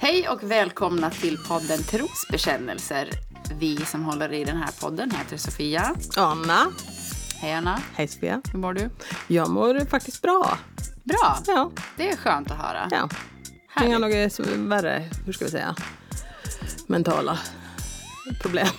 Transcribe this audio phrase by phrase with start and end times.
[0.00, 3.10] Hej och välkomna till podden Trosbekännelser.
[3.58, 5.94] Vi som håller i den här podden heter Sofia.
[6.16, 6.66] Anna.
[7.40, 8.42] Hej Anna, Hej Sofia.
[8.52, 8.90] hur mår du?
[9.26, 10.58] Jag mår faktiskt bra.
[11.04, 11.70] Bra, Ja.
[11.96, 12.88] det är skönt att höra.
[12.90, 13.08] ja.
[13.68, 14.14] Härligt.
[14.14, 15.74] Inga så värre, hur ska vi säga,
[16.86, 17.38] mentala
[18.42, 18.66] problem.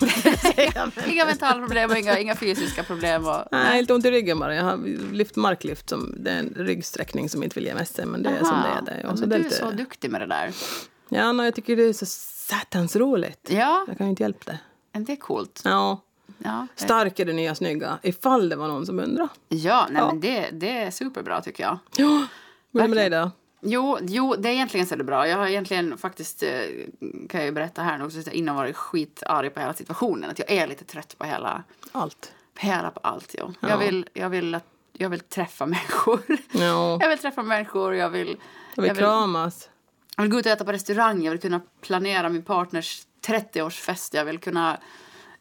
[1.06, 3.26] Inga mentala problem och inga, inga fysiska problem.
[3.26, 4.54] Och, Nej, lite ont i ryggen bara.
[4.54, 4.76] Jag har
[5.12, 5.88] lyft marklyft.
[5.88, 8.06] Som, det är en ryggsträckning som inte vill ge med sig.
[8.06, 8.96] Men det är som det är.
[9.02, 9.08] Det.
[9.08, 10.52] Och så men du är är lite, så duktig med det där.
[11.10, 13.48] Ja, nej, jag tycker det är så satans roligt.
[13.50, 14.58] Ja, Jag kan ju inte hjälpa det.
[14.92, 15.60] men det är coolt.
[15.64, 16.00] Ja.
[16.38, 17.98] Ja, det- Stark är det nya snygga.
[18.02, 19.28] Ifall det var någon som undrar.
[19.48, 20.06] ja, nej, Ja.
[20.06, 21.78] men det, det är superbra tycker jag.
[21.96, 22.26] Ja.
[22.70, 23.30] Vad är det med dig då?
[23.62, 25.28] Jo, jo, det är egentligen så det bra.
[25.28, 26.48] Jag har egentligen faktiskt, eh,
[27.28, 30.30] kan jag ju berätta här nu också, innan varit skitarg på hela situationen.
[30.30, 32.32] Att jag är lite trött på hela, Allt.
[32.54, 33.34] på hela på allt.
[33.38, 33.54] Jo.
[33.60, 33.68] Ja.
[33.68, 36.20] Jag, vill, jag, vill att, jag vill träffa människor.
[36.52, 36.98] Ja.
[37.02, 38.28] Jag vill träffa människor, jag vill,
[38.74, 39.68] Jag vill jag vill, kramas.
[40.20, 44.16] Jag vill gå ut och äta på restaurang, jag vill kunna planera min partners 30-årsfest,
[44.16, 44.78] jag vill kunna,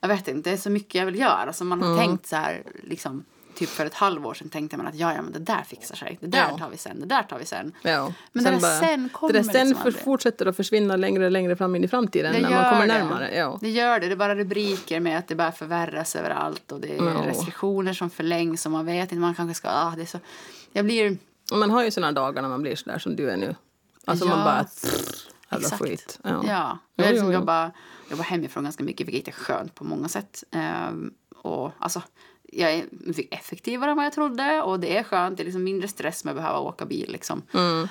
[0.01, 1.53] jag vet inte, det är så mycket jag vill göra.
[1.53, 1.99] Så man har Mm.
[1.99, 5.31] tänkt så här, liksom, typ för ett halvår sedan tänkte man att ja, ja, men
[5.31, 6.57] det där fixar sig, det där Ja.
[6.57, 7.71] tar vi sen, det där tar vi sen.
[7.81, 8.13] Ja.
[8.31, 11.31] Men det där sen kommer det där sen liksom för, fortsätter att försvinna längre och
[11.31, 12.93] längre fram in i framtiden Det när man kommer det.
[12.93, 13.35] närmare.
[13.35, 13.57] Ja.
[13.61, 14.07] Det gör det.
[14.07, 17.23] Det är bara rubriker med att det bara förvärras överallt och det är Ja.
[17.27, 20.19] restriktioner som förlängs och man vet inte, man kanske ska, ah, det är så.
[20.71, 21.17] Jag blir,
[21.53, 23.55] man har ju såna dagar när man blir sådär som du är nu.
[24.09, 24.35] Alltså Ja.
[24.35, 24.63] man bara...
[24.63, 26.19] pff, Jävla skit.
[26.23, 26.29] ja.
[26.47, 26.77] Ja.
[26.95, 27.39] Jag Jo, liksom jo, jo.
[27.39, 27.71] jobbar,
[28.11, 30.43] jobbar hemifrån ganska mycket, vilket är skönt på många sätt.
[30.51, 32.01] Ehm, och alltså,
[32.43, 32.85] jag är
[33.31, 35.37] effektivare än vad jag trodde och det är skönt.
[35.37, 37.41] Det är liksom mindre stress med att behöva åka bil liksom.
[37.53, 37.87] Mm.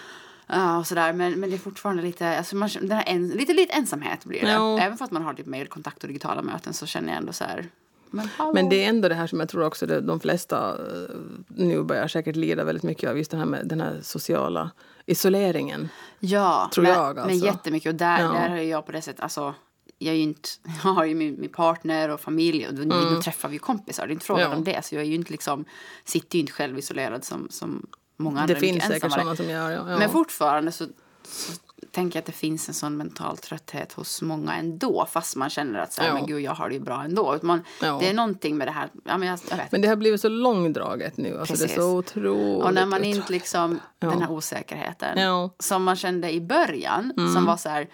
[0.46, 1.12] Ja, och sådär.
[1.12, 4.40] Men, men det är fortfarande lite, alltså man, den här en, lite, lite ensamhet blir
[4.42, 4.50] det.
[4.50, 4.78] Ja.
[4.80, 7.44] Även för att man har typ mejlkontakt och digitala möten så känner jag ändå så
[7.44, 7.66] här.
[8.10, 8.28] Men?
[8.54, 11.14] Men det är ändå det här som jag tror också det, de flesta eh,
[11.48, 13.18] nu börjar säkert lida väldigt mycket av.
[13.18, 14.70] Just det här med den här sociala
[15.06, 15.88] isoleringen.
[16.20, 17.46] Ja, tror men, jag, men alltså.
[17.46, 17.92] jättemycket.
[17.92, 18.32] Och där, Ja.
[18.32, 19.54] där har jag på det sättet, alltså,
[19.98, 20.48] jag, är ju inte,
[20.84, 24.06] jag har ju min, min partner och familj och då, då träffar vi ju kompisar.
[24.06, 24.52] Det är inte frågan Mm.
[24.52, 24.58] Ja.
[24.58, 24.84] om det.
[24.84, 25.64] Så jag är inte liksom,
[26.04, 27.86] sitter ju inte själv isolerad som, som
[28.16, 28.54] många andra.
[28.54, 29.20] Det finns säkert ensammare.
[29.20, 29.90] sådana som gör ja.
[29.90, 29.98] ja.
[29.98, 30.86] Men fortfarande så,
[31.22, 31.52] så
[31.90, 35.06] tänker att det finns en sån mental trötthet hos många ändå.
[35.10, 36.14] Fast man känner att så här, Ja.
[36.14, 37.38] men gud, jag har det ju bra ändå.
[37.42, 37.96] Man, Ja.
[38.00, 38.88] Det är någonting med det här.
[39.04, 39.72] Ja, men jag, jag vet.
[39.72, 41.38] Men det har blivit så långdraget nu.
[41.38, 42.64] Alltså det är så otroligt.
[42.64, 45.18] Och när man inte liksom, den här osäkerheten.
[45.18, 45.48] Mm.
[45.58, 47.88] som man kände i början, som var så här,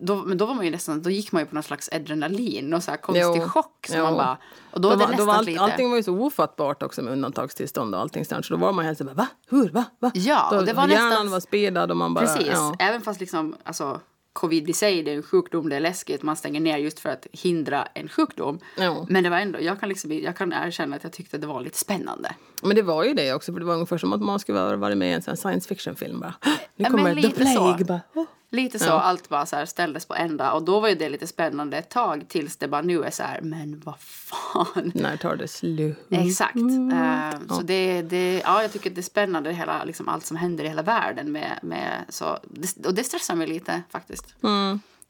[0.00, 2.74] då, men då var man ju nästan, då gick man ju på någon slags adrenalin
[2.74, 3.48] och så här konstig Jo.
[3.48, 3.86] chock.
[3.90, 4.02] Jo.
[4.02, 4.38] man bara,
[4.70, 5.60] och då, är det var, nästan var allt, lite...
[5.60, 8.46] allting var ju så ofattbart också med undantagstillstånd och allting sånt.
[8.46, 9.26] Så då var man helt så bara, va?
[9.48, 9.68] Hur?
[9.68, 9.84] Va?
[9.98, 10.10] Va?
[10.14, 12.26] Ja, då, och det var hjärnan nästan- var speedad och man bara...
[12.26, 12.76] Precis, Ja.
[12.78, 14.00] även fast liksom, alltså,
[14.32, 17.08] covid i sig, det är en sjukdom, det är läskigt, man stänger ner just för
[17.08, 18.58] att hindra en sjukdom.
[18.78, 19.06] Ja.
[19.08, 21.60] Men det var ändå, jag kan liksom, jag kan erkänna att jag tyckte det var
[21.60, 22.34] lite spännande.
[22.62, 24.76] Men det var ju det också, för det var ungefär som att man skulle vara
[24.76, 26.20] varit med i en science fiction-film.
[26.20, 27.52] Bara, nu Ja, men kommer the lite så.
[27.52, 27.84] plague.
[27.84, 28.24] Bara, oh.
[28.52, 29.00] Lite så, Ja.
[29.00, 30.52] allt bara så här ställdes på ända.
[30.52, 33.22] Och då var ju det lite spännande ett tag tills det bara nu är så
[33.22, 34.92] här, men vad fan.
[34.94, 35.98] När tar det slut?
[36.10, 36.56] Exakt.
[36.56, 40.64] Eh, Så det, det, ja, jag tycker det är spännande, hela, liksom, allt som händer
[40.64, 41.32] i hela världen.
[41.32, 42.38] Med, med, så,
[42.84, 44.24] och det stressar mig lite faktiskt.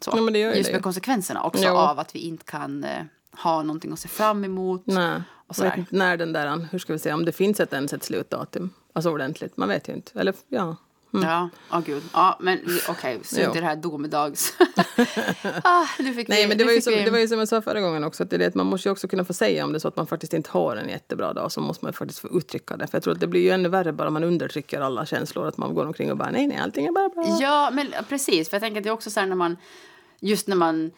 [0.01, 0.11] Så.
[0.15, 0.73] Ja, det Just det.
[0.73, 1.75] med konsekvenserna också Jo.
[1.75, 3.03] av att vi inte kan eh,
[3.43, 4.83] ha någonting att se fram emot.
[4.87, 5.23] Nej.
[5.47, 8.05] Och inte när den där, hur ska vi säga, om det finns ett ens ett
[8.05, 8.71] slutdatum.
[8.93, 10.21] Alltså ordentligt, man vet ju inte.
[10.21, 10.77] Eller ja.
[11.11, 12.03] Ja, åh gud.
[12.13, 13.47] Ja, men okej, så Jo.
[13.47, 14.55] inte det här domedags...
[15.65, 17.39] ah, nu fick Nej, vi, men det var, ju som, vi- det var ju som
[17.39, 19.25] jag sa förra gången också, att det är det att man måste ju också kunna
[19.25, 21.85] få säga om det så att man faktiskt inte har en jättebra dag, så måste
[21.85, 22.87] man faktiskt få uttrycka det.
[22.87, 25.57] För jag tror att det blir ju ännu värre bara man undertrycker alla känslor, att
[25.57, 27.39] man går omkring och bara nej, nej, allting är bara bra.
[27.41, 28.49] Ja, men precis.
[28.51, 29.57] För jag tänker att det är också så här när man,
[30.21, 30.91] just när man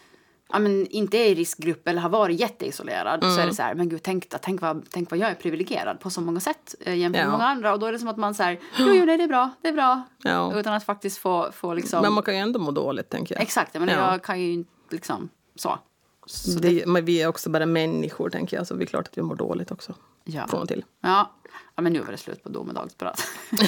[0.52, 3.40] ja, men inte är i riskgrupp eller har varit jätteisolerad så Mm.
[3.40, 6.10] är det så här, men gud, tänk, tänk, vad, tänk vad jag är privilegierad på
[6.10, 7.30] så många sätt eh, jämfört med Ja.
[7.30, 7.72] många andra.
[7.72, 9.68] Och då är det som att man säger, jo, jo, nej, det är bra, det
[9.68, 10.02] är bra.
[10.22, 10.52] Ja.
[10.56, 13.42] Utan att faktiskt få, få liksom, Men man kan ju ändå må dåligt, tänker jag.
[13.42, 14.12] exakt, menar, Ja.
[14.12, 15.78] jag kan ju inte liksom så.
[16.26, 19.18] så Det, men vi är också bara människor, tänker jag, så det är klart att
[19.18, 19.94] vi mår dåligt också.
[20.24, 20.46] Ja.
[20.48, 20.84] Från och till.
[21.00, 21.30] Ja.
[21.74, 23.22] ja, men nu var det slut på domedagsprat.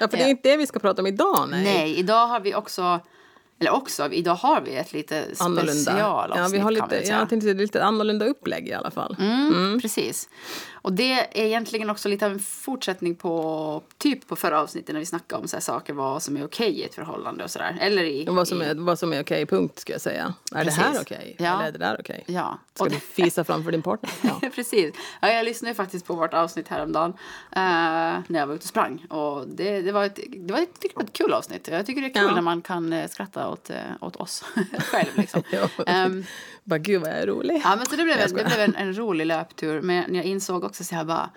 [0.00, 1.64] Ja, för det är inte det vi ska prata om idag, nej.
[1.64, 3.00] Nej, idag har vi också,
[3.64, 5.72] eller också, idag har vi ett lite Annorlunda.
[5.72, 9.16] specialavsnitt Ja, vi har lite, jag tänkte säga, lite annorlunda upplägg i alla fall.
[9.20, 10.28] Mm, Precis.
[10.84, 15.00] Och det är egentligen också lite av en fortsättning på typ på förra avsnittet när
[15.00, 17.76] vi snackade om så här saker, vad som är okej i ett förhållande och sådär.
[17.80, 18.28] Eller i...
[18.28, 20.34] Och Vad som i, är, vad som är okej, punkt, ska jag säga.
[20.54, 20.78] Är Precis.
[20.78, 21.36] det här okej?
[21.38, 21.54] Ja.
[21.54, 22.24] Eller är det där okej?
[22.26, 22.58] Ja.
[22.74, 24.10] Ska Och du fisa framför din partner?
[24.42, 24.50] Ja.
[24.54, 24.94] Precis.
[25.20, 27.10] Ja, jag lyssnade faktiskt på vårt avsnitt häromdagen
[27.50, 27.60] eh,
[28.26, 29.04] när jag var ute och sprang.
[29.10, 31.68] Och det, det, var ett, det var ett, tycker jag, ett kul avsnitt.
[31.68, 32.34] Jag tycker det är kul Ja.
[32.34, 34.44] när man kan eh, skratta åt, eh, åt oss
[34.78, 35.08] själv.
[35.16, 35.42] Liksom.
[35.52, 35.68] Ja.
[36.64, 37.60] Bara gud vad jag är rolig.
[37.64, 39.80] Ja, men så det blev, det blev en, en rolig löptur.
[39.80, 41.30] Men jag insåg också så här bara,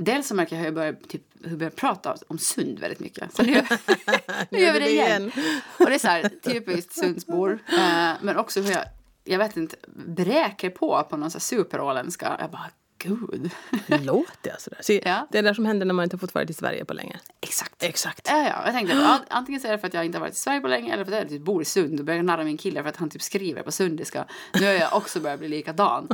[0.00, 3.00] Dels så märker jag hur jag börjar, typ, hur jag börjar prata om Sund väldigt
[3.00, 3.34] mycket.
[3.36, 3.66] Så nu gör,
[4.50, 5.32] nu gör vi det igen.
[5.78, 7.58] Och det är så här, typiskt Sundsbor.
[7.68, 8.84] Eh, men också hur jag,
[9.24, 9.76] jag vet inte,
[10.06, 12.36] bräker på på någon så superåländska.
[12.40, 13.50] Jag bara, gud.
[13.86, 14.78] Låter jag sådär?
[14.82, 15.26] Se, Ja.
[15.30, 17.20] Det är det som händer när man inte fått vara i Sverige på länge.
[17.40, 17.82] Exakt.
[17.82, 18.28] Exakt.
[18.30, 18.62] Ja, ja.
[18.64, 20.60] Jag tänkte ja, antingen så är det för att jag inte har varit i Sverige
[20.60, 22.82] på länge eller för att jag typ bor i Sund och börjar narra min kille
[22.82, 24.24] för att han typ skriver på sundiska.
[24.60, 26.08] Nu har jag också börjat bli likadan.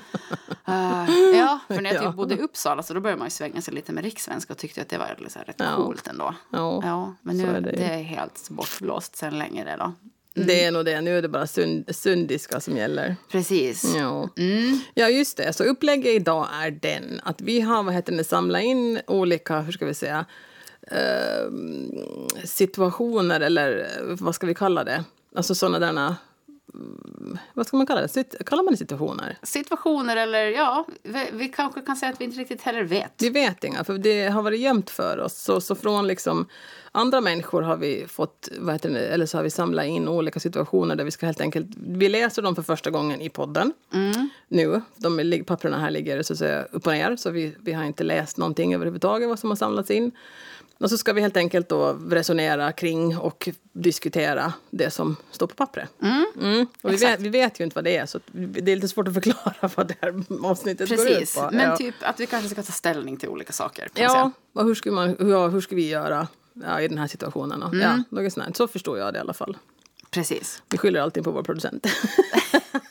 [0.69, 2.09] Uh, ja, för när jag Ja.
[2.09, 4.59] typ bodde i Uppsala så då började man ju svänga sig lite med rikssvenska och
[4.59, 5.77] tyckte att det var så här rätt Ja.
[5.77, 6.35] coolt ändå.
[6.51, 9.93] Ja, Ja, men så nu är det det är helt bortblåst sen länge det då.
[10.35, 11.01] Det är nog det.
[11.01, 13.17] Nu är det bara sund, sundiska som gäller.
[13.31, 13.95] Precis.
[13.97, 14.29] Ja.
[14.37, 14.81] Mm.
[14.95, 15.53] ja, just det.
[15.53, 19.73] Så upplägget idag är den att vi har vad heter det, samlat in olika, hur
[19.73, 20.25] ska vi säga,
[20.91, 21.51] eh,
[22.45, 25.05] situationer eller eh, vad ska vi kalla det?
[25.37, 26.15] Alltså sådana där, mm,
[27.55, 28.07] vad ska man kalla det?
[28.07, 29.39] Sit- Kallar man det situationer?
[29.43, 33.13] Situationer eller ja, vi, vi kanske kan säga att vi inte riktigt heller vet.
[33.19, 35.35] Vi vet inga, för det har varit gömt för oss.
[35.43, 36.47] Så, så från liksom
[36.93, 40.41] andra människor har vi fått, vad heter det, eller så har vi samlat in olika
[40.41, 43.73] situationer där vi ska helt enkelt, vi läser dem för första gången i podden.
[44.49, 47.85] Nu, de papperna här ligger så att säga upp och ner, så vi, vi har
[47.85, 50.13] inte läst någonting överhuvudtaget vad som har samlats in.
[50.79, 55.55] Och så ska vi helt enkelt då resonera kring och diskutera det som står på
[55.55, 55.91] pappret.
[56.03, 56.67] Mm.
[56.83, 59.09] Och vi, vet, vi vet ju inte vad det är, så det är lite svårt
[59.09, 61.49] att förklara vad det här avsnittet går ut Precis, på.
[61.53, 61.77] men Ja.
[61.77, 63.89] typ att vi kanske ska ta ställning till olika saker.
[63.95, 64.07] säga.
[64.07, 67.61] Ja, och hur ska, man, hur, hur ska vi göra ja, i den här situationen?
[67.61, 67.79] Då?
[67.79, 68.57] Ja, något sånt.
[68.57, 69.57] Så förstår jag det i alla fall.
[70.11, 70.63] Precis.
[70.71, 71.87] Vi skyller alltid på vår producent.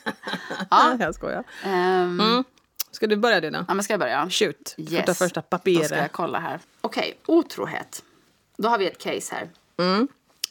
[0.70, 0.96] Ja.
[1.00, 1.44] jag skojar.
[1.64, 2.44] Ehm, Mm.
[2.94, 3.64] Ska du börja Dina?
[3.68, 4.30] ja, men ska jag börja?
[4.30, 4.74] Shoot.
[4.78, 4.92] Yes.
[4.92, 5.06] Yes.
[5.06, 6.60] Ta första Då ska jag kolla här.
[6.80, 8.04] Okej, otrohet.
[8.56, 9.50] Då har vi ett case här.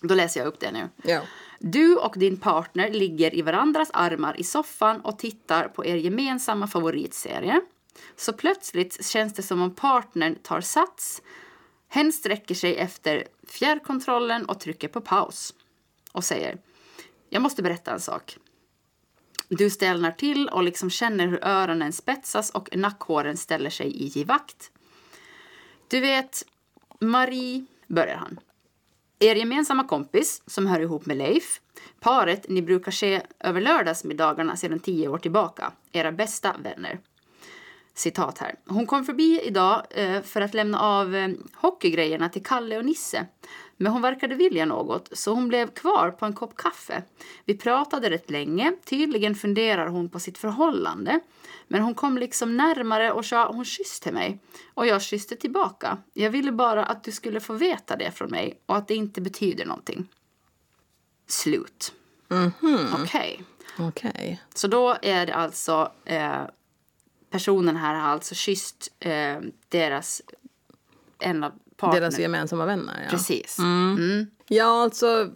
[0.02, 0.90] Då läser jag upp det nu.
[1.04, 1.22] Ja.
[1.60, 6.68] Du och din partner ligger i varandras armar i soffan och tittar på er gemensamma
[6.68, 7.62] favoritserie.
[8.16, 11.22] Så plötsligt känns det som om partnern tar sats.
[11.90, 15.54] Hen sträcker sig efter fjärrkontrollen och trycker på paus.
[16.12, 16.58] Och säger
[17.30, 18.38] Jag måste berätta en sak.
[19.50, 24.72] Du stelnar till och liksom känner hur öronen spetsas och nackhåren ställer sig i givakt.
[25.88, 26.44] Du vet,
[27.00, 28.40] Marie, börjar han.
[29.20, 31.62] Er gemensamma kompis, som hör ihop med Leif,
[32.00, 37.00] paret ni brukar se över lördagsmiddagarna sedan tio år tillbaka, era bästa vänner.
[37.96, 38.56] Citat här.
[38.66, 43.26] Hon kom förbi idag eh, för att lämna av eh, hockeygrejerna till Kalle och Nisse.
[43.78, 47.04] Men hon verkade vilja något, så hon blev kvar på en kopp kaffe.
[47.46, 48.74] Vi pratade rätt länge.
[48.86, 51.20] Tydligen funderar hon på sitt förhållande.
[51.68, 54.40] Men hon kom liksom närmare och sa hon kysste mig.
[54.74, 55.98] Och jag kysste tillbaka.
[56.14, 59.22] Jag ville bara att du skulle få veta det från mig och att det inte
[59.22, 60.10] betyder någonting.
[61.28, 61.94] Slut.
[63.04, 63.44] Okej.
[63.80, 64.42] Okej.
[64.54, 66.42] Så då är det alltså eh,
[67.34, 69.38] personen här har alltså kysst eh,
[69.70, 70.22] deras
[71.20, 72.02] en av partner.
[72.02, 73.02] Deras gemensamma vänner.
[73.04, 73.10] Ja.
[73.10, 73.58] Precis.
[74.48, 75.30] ja, alltså...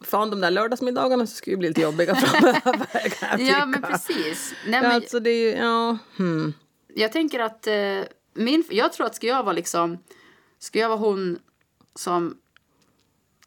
[0.00, 3.38] Fan, de där lördagsmiddagarna så skulle ju bli lite jobbiga framöver.
[3.38, 4.54] Ja, men precis.
[4.66, 5.64] Nej, men alltså det är ju...
[5.64, 5.98] Ja.
[6.16, 6.54] Hmm.
[6.94, 8.00] Jag tänker att eh,
[8.34, 9.98] min, jag tror att ska jag vara liksom,
[10.58, 11.38] ska jag vara hon
[11.94, 12.38] som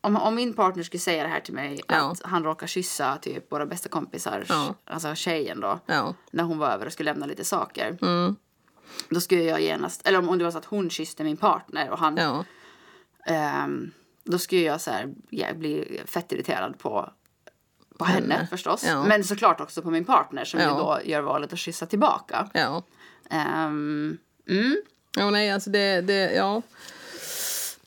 [0.01, 2.11] om, om min partner skulle säga det här till mig Ja.
[2.11, 4.75] att han råkar kyssa typ våra bästa kompisar, Ja.
[4.85, 6.15] alltså tjejen då, Ja.
[6.31, 7.97] när hon var över och skulle lämna lite saker.
[8.01, 8.35] Mm.
[9.09, 11.99] Då skulle jag genast, eller om, det var så att hon kysste min partner och
[11.99, 12.43] han,
[13.25, 13.91] ehm,
[14.23, 17.11] då skulle jag så här, ja, bli fett irriterad på
[17.97, 18.47] på henne, Henne.
[18.47, 18.83] förstås.
[19.07, 22.49] Men såklart också på min partner som då gör valet att kyssa tillbaka.
[22.53, 22.83] Ja.
[23.29, 24.17] Ehm,
[24.49, 24.75] mm.
[25.17, 26.61] Ja, nej, alltså det, det, ja.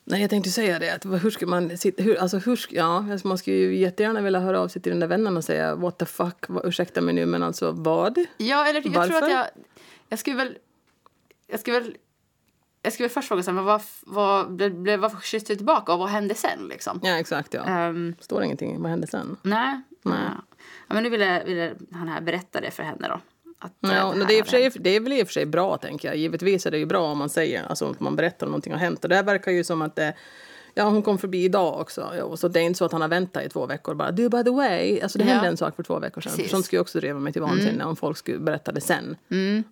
[0.06, 0.94] Nej, jag tänkte säga det.
[0.94, 4.20] Att, vad- hur ska man sitta, hur, alltså hur, ja, alltså man skulle ju jättegärna
[4.20, 7.00] vilja höra av sig till den där vännen och säga what the fuck, vad, ursäkta
[7.00, 8.18] mig nu, men alltså vad?
[8.36, 9.22] Ja, eller jag tror Varför?
[9.22, 9.46] att jag...
[10.08, 10.58] Jag skulle väl...
[11.46, 11.96] Jag skulle väl...
[12.82, 15.98] Jag skulle väl först fråga men vad, vad, blev, blev, varför kysste du tillbaka och
[15.98, 17.00] vad hände sen liksom?
[17.02, 17.54] Ja, exakt.
[17.54, 17.64] Ja.
[17.64, 18.82] Ehm, Står ingenting.
[18.82, 19.36] Vad hände sen?
[19.42, 19.80] nej.
[20.02, 20.18] nej.
[20.88, 23.20] Ja, men nu ville, ville han här berätta det för henne då.
[23.64, 25.22] Att, eh, Ja, det men här det, är för hade sig, det är väl i
[25.22, 26.16] och för sig bra, tänker jag.
[26.16, 28.80] Givetvis är det ju bra om man säger, alltså om man berättar om någonting har
[28.80, 29.02] hänt.
[29.04, 30.14] Och det verkar ju som att det,
[30.74, 32.12] ja, hon kom förbi idag också.
[32.18, 34.10] Ja, och så det är inte så att han har väntat i två veckor bara,
[34.10, 35.00] du by the way.
[35.00, 35.30] Alltså det Ja.
[35.30, 36.32] hände en sak för två veckor sedan.
[36.32, 36.50] Precis.
[36.50, 39.16] Sånt skulle också driva mig till vansinne om folk skulle berätta det sen.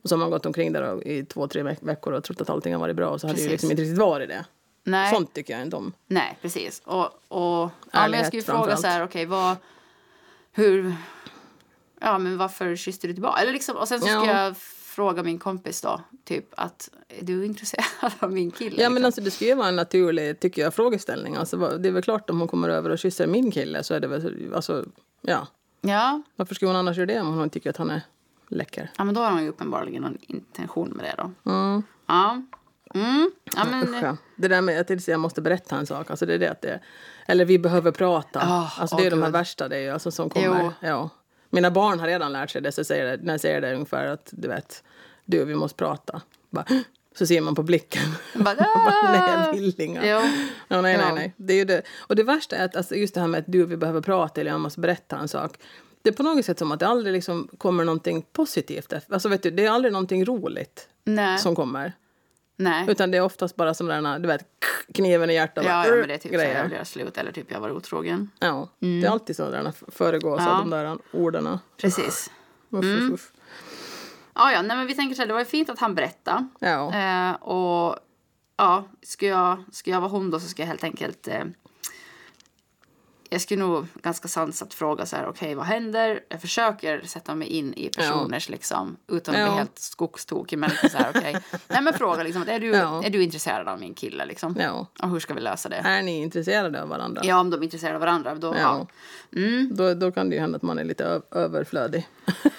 [0.03, 2.41] Och så har man gått omkring där och- i två, tre veck- veckor och trott
[2.41, 4.45] att allting har varit bra och så har det ju liksom inte riktigt varit det.
[4.85, 5.15] Nej.
[5.15, 5.93] Sånt tycker jag inte om.
[6.07, 6.83] Nej, precis.
[6.85, 9.57] Och, och ja, jag skulle ju fråga så här, okej, vad...
[10.53, 10.95] Hur...
[12.03, 13.41] Ja, men varför kysste du tillbaka?
[13.43, 14.43] Eller liksom, och sen så ska Ja.
[14.45, 18.83] jag fråga min kompis då, typ att är du intresserad av min kille?
[18.83, 19.07] Ja, men liksom?
[19.07, 21.37] alltså, det skulle ju vara en naturlig tycker jag, frågeställning.
[21.37, 24.01] Alltså, det är väl klart om hon kommer över och kysser min kille så är
[24.01, 24.53] det väl...
[24.55, 24.85] Alltså,
[25.21, 25.47] ja.
[25.81, 28.01] Ja, Varför skulle hon annars göra det om hon tycker att han är
[28.49, 28.91] läcker?
[28.99, 31.51] ja, men då har hon ju uppenbarligen någon intention med det då.
[31.51, 31.83] Mm.
[32.07, 32.43] Ja,
[32.95, 33.31] Mm.
[33.57, 34.17] Ja, men, Usch, ja.
[34.37, 36.81] Det där med att jag, måste berätta en sak, alltså det är det att det,
[37.27, 38.41] eller vi behöver prata.
[38.43, 40.63] Ah, alltså det är åh, de här värsta det är ju, alltså som kommer.
[40.65, 40.73] Jo.
[40.89, 41.11] Ja.
[41.55, 44.07] Mina barn har redan lärt sig det, så säger det, när jag säger det ungefär
[44.07, 44.83] att du vet,
[45.25, 46.23] du vi måste prata.
[46.51, 46.65] Bara,
[47.19, 48.03] så ser man på blicken.
[48.35, 50.07] bara, Bara, nej, jag vill inga.
[50.07, 50.21] Jo.
[50.69, 51.15] Ja, nej, nej, Ja.
[51.15, 51.35] nej.
[51.37, 51.83] Det är ju det.
[52.01, 54.41] Och det värsta är att alltså, just det här med att du vi behöver prata
[54.41, 55.53] eller jag måste berätta en sak.
[56.03, 58.93] Det är på något sätt som att det aldrig liksom kommer någonting positivt.
[59.09, 61.39] Alltså, vet du, det är aldrig någonting roligt Nej.
[61.39, 61.93] som kommer.
[62.57, 62.85] Nej.
[62.89, 64.45] Utan det är oftast bara som där, du vet,
[64.95, 65.65] kniven i hjärtat.
[65.65, 66.59] Ja, ja, men det är typ så grejer.
[66.59, 68.31] jag blir slut eller typ jag var otrogen.
[68.39, 70.51] Ja, det är alltid så där föregås Ja.
[70.51, 71.59] av de där orden.
[71.77, 72.31] Precis.
[72.71, 73.33] Uff, uff, uff.
[74.35, 76.49] Ja, ja, nej, men vi tänker så här, det var ju fint att han berättade.
[76.59, 76.95] Ja.
[76.95, 77.97] Eh, och
[78.57, 81.29] ja, ska jag, ska jag vara hon då så ska jag helt enkelt...
[81.29, 81.45] Eh,
[83.33, 86.21] jag skulle nog ganska sansat fråga så här, okej vad händer?
[86.29, 89.47] Jag försöker sätta mig in i personers liksom, utan att Ja.
[89.47, 90.59] bli helt skogstokig.
[90.59, 91.37] Men liksom så här, okej.
[91.69, 93.05] Nej men fråga liksom, är du, Ja.
[93.05, 94.57] är du intresserad av min kille liksom?
[94.61, 94.87] Ja.
[95.03, 95.77] Och hur ska vi lösa det?
[95.77, 97.23] Är ni intresserade av varandra?
[97.25, 98.87] Ja, om de är intresserade av varandra, då ja.
[99.31, 99.41] Ja.
[99.71, 102.09] Då, då kan det ju hända att man är lite överflödig,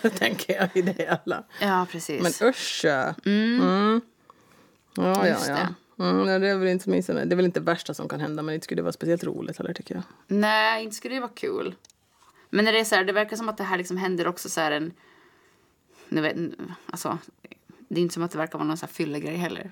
[0.18, 1.44] tänker jag i det alla.
[1.62, 2.40] Ja, precis.
[2.40, 2.86] Men usch!
[3.26, 4.02] Mm.
[4.96, 5.54] Ja, ja, Just ja.
[5.56, 5.68] det.
[6.00, 8.20] Mm, nej, det, är väl inte, åtminstone- det är väl inte det värsta som kan
[8.20, 10.04] hända, men inte skulle det vara speciellt roligt heller, tycker jag.
[10.28, 11.76] Nej, inte skulle det vara kul.
[12.50, 14.50] Men när det är så här, det verkar som att det här liksom händer också
[14.50, 14.94] så här en...
[16.10, 16.36] Nu vet,
[16.86, 17.18] alltså,
[17.88, 19.72] det är inte som att det verkar vara någon så här fyllegrej heller.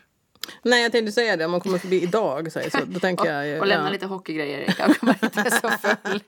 [0.64, 1.46] Nej, jag tänkte säga det.
[1.46, 3.48] Om man kommer förbi idag, så, så då tänker jag...
[3.48, 3.92] ju- och lämna ja.
[3.92, 4.76] lite hockeygrejer.
[4.80, 6.24] Jag kommer inte så full.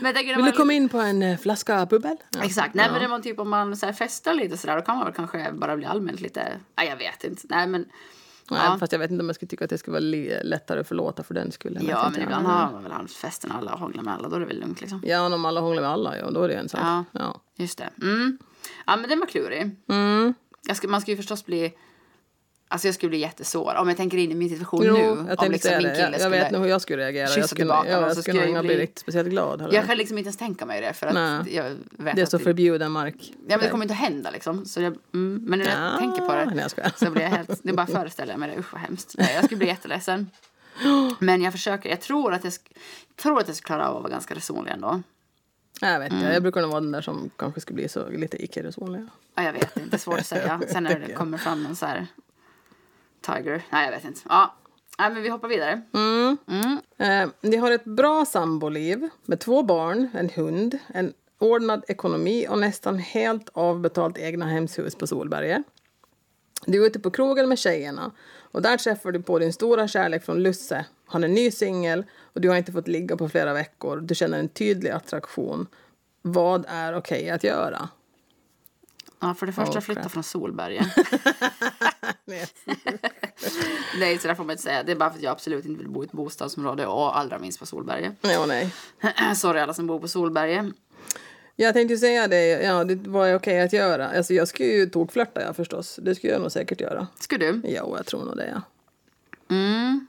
[0.00, 2.16] Men jag tänker, när Vill du man- komma in på en eh, flaska bubbel?
[2.30, 2.44] Ja.
[2.44, 2.74] Exakt.
[2.74, 5.04] Nej, men det var typ om man så här festar lite sådär, då kan man
[5.04, 6.52] väl kanske bara bli allmänt lite...
[6.76, 7.42] Nej, jag vet inte.
[7.50, 7.84] Nej, men...
[8.50, 8.76] Nej, Ja.
[8.80, 11.22] Fast jag vet inte om jag skulle tycka att det skulle vara lättare att förlåta
[11.22, 11.78] för den skull.
[11.80, 14.40] Ja, men ibland har man väl haft festen alla och hånglar med alla, då är
[14.40, 15.02] det väl lugnt liksom.
[15.06, 16.80] Ja, om alla hånglar med alla, ja, då är det en sak.
[16.82, 17.04] Ja.
[17.12, 17.40] Ja.
[17.56, 17.90] Just det.
[18.02, 18.38] Mm.
[18.86, 19.70] Ja, men den var klurig.
[19.88, 20.34] Mm.
[20.74, 21.72] Ska, man ska ju förstås bli...
[22.74, 23.74] Alltså jag skulle bli jättesår.
[23.74, 25.00] Om jag tänker in i min situation Jo, nu.
[25.28, 27.22] jag om liksom min kille Jag, jag vet nog hur jag skulle reagera.
[27.22, 29.60] Jag skulle, tillbaka ja, och jag så skulle jag bli riktigt speciellt glad.
[29.60, 29.74] Heller.
[29.74, 31.54] Jag kan liksom inte ens tänka mig det för att Nej.
[31.56, 33.14] jag vet det är så förbjuden mark.
[33.20, 34.64] Ja, men det kommer inte att hända liksom.
[34.64, 37.30] Så jag, mm, men när jag Ja, tänker på det nej, jag så blir jag
[37.30, 37.60] helt...
[37.62, 38.60] Det bara föreställer jag mig det.
[38.60, 39.14] Usch vad hemskt.
[39.18, 40.30] Nej, jag skulle bli jätteledsen.
[41.18, 41.90] Men jag försöker.
[41.90, 42.52] Jag tror att jag,
[43.16, 45.02] tror att jag ska klara av att vara ganska resonlig ändå.
[45.80, 46.24] Jag vet inte.
[46.24, 46.32] Mm.
[46.32, 49.06] Jag brukar nog vara den där som kanske skulle bli så lite icke-resonlig.
[49.34, 49.90] Ja, jag vet inte.
[49.90, 50.60] Det är svårt att säga.
[50.68, 52.06] Sen när det kommer fram en så här...
[53.26, 53.62] Tiger.
[53.70, 54.20] Nej, jag vet inte.
[54.28, 54.54] Ja.
[54.98, 55.82] Nej, men vi hoppar vidare.
[55.94, 56.36] Mm.
[56.48, 56.78] Mm.
[56.98, 62.58] Eh, ni har ett bra samboliv med två barn, en hund, en ordnad ekonomi och
[62.58, 65.62] nästan helt avbetalt egna hemshus på Solberget.
[66.66, 70.24] Du är ute på krogen med tjejerna och där träffar du på din stora kärlek
[70.24, 70.86] från Lusse.
[71.06, 74.00] Han är ny singel och du har inte fått ligga på flera veckor.
[74.00, 75.66] Du känner en tydlig attraktion.
[76.22, 77.88] Vad är okej att göra?
[79.28, 80.86] Ja, för det första Oh, flytta från Solberget.
[83.98, 84.82] Nej, så där får man inte säga.
[84.82, 87.38] Det är bara för att jag absolut inte vill bo i ett bostadsområde och allra
[87.38, 88.12] minst på Solberget.
[88.20, 88.74] Ja, nej.
[89.36, 90.66] Sorry alla som bor på Solberget.
[91.56, 94.08] Jag tänkte säga det, ja, det var okej att göra.
[94.08, 95.98] Alltså, jag skulle ju tokflörta, ja, förstås.
[96.02, 97.06] Det skulle jag nog säkert göra.
[97.20, 97.60] Ska du?
[97.64, 98.62] Ja, jag tror nog det, ja.
[99.50, 100.06] Mm.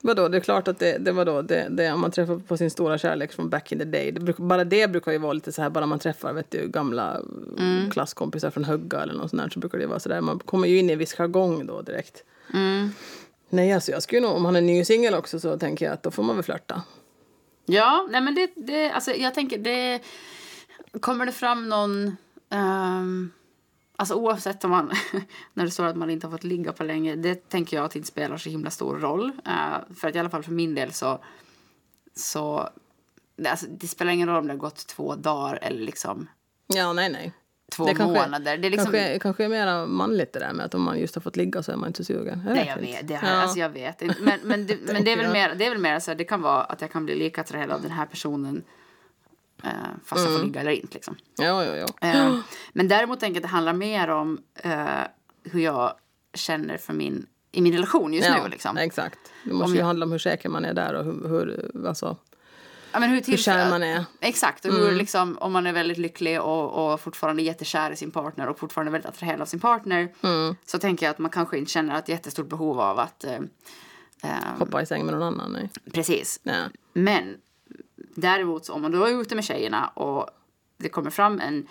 [0.00, 2.56] Vadå, det är klart att det, det var då det, det om man träffar på
[2.56, 4.12] sin stora kärlek från back in the day.
[4.12, 6.68] Det bruk, bara det brukar ju vara lite så här, bara man träffar vet du,
[6.68, 7.20] gamla
[7.58, 7.90] Mm.
[7.90, 10.20] klasskompisar från Högga eller något sånt där, så brukar det vara så där.
[10.20, 12.24] Man kommer ju in i en viss jargong då direkt.
[12.54, 12.90] Mm.
[13.48, 16.02] Nej, alltså jag skulle nog, om han är ny singel också så tänker jag att
[16.02, 16.82] då får man väl flörta.
[17.66, 20.00] Ja, nej men det, det, alltså jag tänker det,
[21.00, 22.16] kommer det fram någon,
[22.50, 23.30] ehm,
[23.96, 24.92] alltså oavsett om man,
[25.54, 27.90] när det står att man inte har fått ligga på länge, det tänker jag att
[27.92, 29.32] det inte spelar så himla stor roll.
[29.46, 31.24] Eh, för att i alla fall för min del så,
[32.14, 32.68] så,
[33.36, 36.28] det, alltså, det spelar ingen roll om det har gått två dagar eller liksom
[36.66, 37.32] Ja, nej, nej.
[37.72, 38.58] två Det kanske- månader.
[38.58, 41.14] Det är liksom, Kanske, kanske är mer manligt det där med att om man just
[41.14, 42.42] har fått ligga så är man inte sugen.
[42.46, 42.92] Nej, jag inte.
[42.92, 43.08] vet.
[43.08, 43.42] Det, här, Ja.
[43.42, 44.22] alltså, jag vet inte.
[44.22, 45.32] Men, men, det, men det är väl jag.
[45.32, 47.40] mer, det är väl mer så här, det kan vara att jag kan bli lika
[47.40, 48.62] attraherad av den här personen
[49.64, 49.70] eh,
[50.04, 50.46] fast jag får Mm.
[50.46, 50.94] ligga eller inte.
[50.94, 51.16] Liksom.
[51.36, 52.08] Ja, ja, ja.
[52.08, 52.38] Eh,
[52.72, 54.86] men däremot tänker jag att det handlar mer om eh,
[55.44, 55.94] hur jag
[56.34, 58.48] känner för min, i min relation just ja nu.
[58.48, 58.76] Liksom.
[58.76, 59.18] Exakt.
[59.44, 61.86] Det måste Om ju jag- handla om hur säker man är där och hur, hur
[61.88, 62.16] alltså,
[62.92, 64.04] Ja, men hur, hur kär man är.
[64.20, 68.10] Exakt, och hur, liksom, om man är väldigt lycklig och, och fortfarande jättekär i sin
[68.10, 70.56] partner och fortfarande väldigt attraherad av sin partner Mm.
[70.66, 73.24] så tänker jag att man kanske inte känner ett jättestort behov av att...
[73.24, 73.34] Eh,
[74.22, 75.52] eh, Hoppa i säng med någon annan.
[75.52, 75.70] Nej.
[75.92, 76.40] precis.
[76.42, 76.52] Ja.
[76.92, 77.36] Men
[78.14, 80.30] däremot så om man då är ute med tjejerna och
[80.76, 81.66] det kommer fram en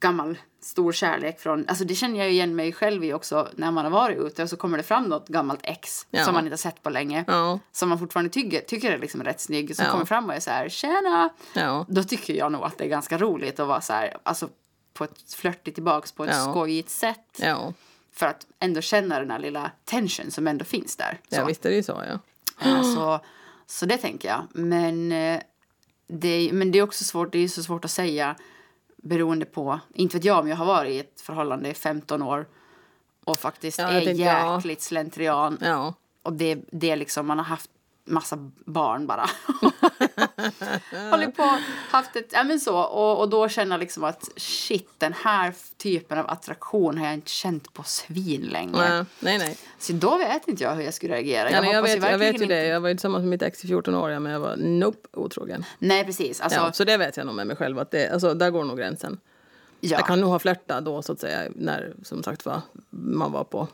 [0.00, 3.84] gammal stor kärlek från, alltså det känner jag igen mig själv i också när man
[3.84, 6.24] har varit ute och så kommer det fram något gammalt ex Ja.
[6.24, 7.24] som man inte har sett på länge.
[7.26, 7.58] Ja.
[7.72, 9.76] Som man fortfarande tycker, tycker är liksom rätt snygg.
[9.76, 9.90] Som Ja.
[9.92, 11.30] kommer fram och är så här, tjena!
[11.54, 11.86] Ja.
[11.88, 14.48] Då tycker jag nog att det är ganska roligt att vara så här, alltså
[14.94, 16.50] på ett flörtigt tillbaks på ett Ja.
[16.50, 17.38] skojigt sätt.
[17.38, 17.72] Ja.
[18.12, 21.20] För att ändå känna den här lilla tension som ändå finns där.
[21.28, 21.46] Ja, Så.
[21.46, 22.02] visst är det ju så.
[22.64, 22.82] Ja.
[22.82, 23.20] Så,
[23.66, 24.42] så det tänker jag.
[24.52, 25.40] Men eh,
[26.06, 28.36] det, är- men det är också svårt, det är så svårt att säga
[28.96, 32.46] beroende på, inte vet jag om jag har varit i ett förhållande i 15 år
[33.24, 34.56] och faktiskt Ja, är tänkte, ja.
[34.56, 35.94] jäkligt slentrian Ja.
[36.22, 37.70] och det, det liksom, man har haft
[38.06, 39.26] massa barn bara.
[41.10, 41.58] Hållit på,
[41.90, 46.18] haft ett, ja men så, och, och då känna liksom att shit, den här typen
[46.18, 48.72] av attraktion har jag inte känt på svin länge.
[48.78, 49.38] Nej, nej.
[49.38, 49.58] nej.
[49.78, 51.50] Så då vet inte jag hur jag skulle reagera.
[51.50, 52.44] Ja, jag, hoppas vet, jag vet ju verkligen det.
[52.44, 54.56] inte- Jag var ju tillsammans med mitt ex i 14 år, ja, men jag var
[54.56, 55.64] nope, otrogen.
[55.78, 56.40] Nej, precis.
[56.40, 57.78] Alltså, ja, så det vet jag nog med mig själv.
[57.78, 59.20] Att det, alltså, där går nog gränsen.
[59.80, 59.96] ja.
[59.98, 62.60] Jag kan nog ha flörtat då, så att säga, när som sagt var,
[62.90, 63.68] man var på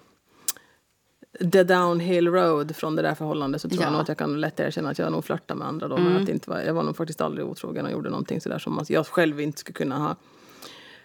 [1.53, 3.87] the downhill road från det där förhållandet så tror Ja.
[3.87, 5.97] jag nog att jag kan lätt erkänna att jag nog flörtade med andra då.
[5.99, 8.75] Men att inte var, jag var nog faktiskt aldrig otrogen och gjorde någonting sådär som
[8.75, 10.17] man- jag själv inte skulle kunna ha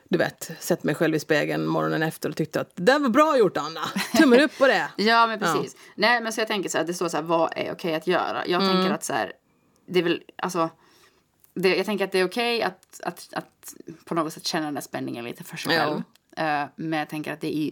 [0.09, 3.37] du vet, sett mig själv i spegeln morgonen efter och tyckte att det var bra
[3.37, 3.81] gjort Anna,
[4.17, 4.89] tummen upp på det.
[4.97, 5.75] Ja, men precis.
[5.95, 8.07] Nej, men så jag tänker så här, det står så här, vad är okej att
[8.07, 8.43] göra?
[8.47, 8.75] Jag Mm.
[8.75, 9.31] tänker att så här,
[9.87, 10.69] det är väl, alltså,
[11.53, 13.73] det, jag tänker att det är okej att, att, att
[14.05, 15.79] på något sätt känna den där spänningen lite för sig Ja.
[15.81, 15.95] själv.
[15.97, 16.01] Eh,
[16.75, 17.71] men jag tänker att det, är,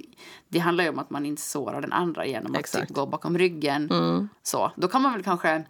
[0.49, 2.75] det handlar ju om att man inte sårar den andra genom att Exakt.
[2.75, 2.87] Mm.
[2.87, 3.89] typ gå bakom ryggen.
[4.43, 5.63] Så, då kan man väl kanske,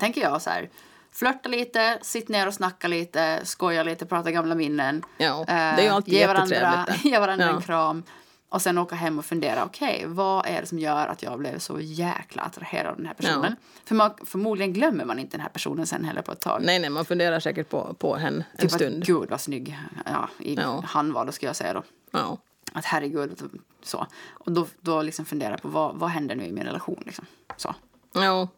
[0.00, 0.68] tänker jag så här,
[1.12, 5.02] flörta lite, sitta ner och snacka lite, skoja lite, prata gamla minnen.
[5.18, 6.96] Ja, det Eh, är ju alltid ge varandra, det.
[7.08, 7.56] ge varandra Ja.
[7.56, 8.02] en kram.
[8.56, 11.58] Och sen åka hem och fundera, okej, vad är det som gör att jag blev
[11.58, 13.56] så jäkla attraherad av den här personen?
[13.84, 16.62] För man, förmodligen glömmer man inte den här personen sen heller på ett tag.
[16.64, 19.06] Nej, nej, man funderar säkert på, på henne en typ att, stund.
[19.06, 20.82] gud vad snygg ja, i, Ja.
[20.86, 21.82] han var, då ska jag säga då.
[22.10, 22.38] Ja.
[22.72, 23.42] Att herregud,
[23.82, 24.06] så.
[24.28, 27.26] Och då, då liksom fundera på vad, vad händer nu i min relation liksom.
[27.56, 27.74] Så.
[28.12, 28.48] Ja.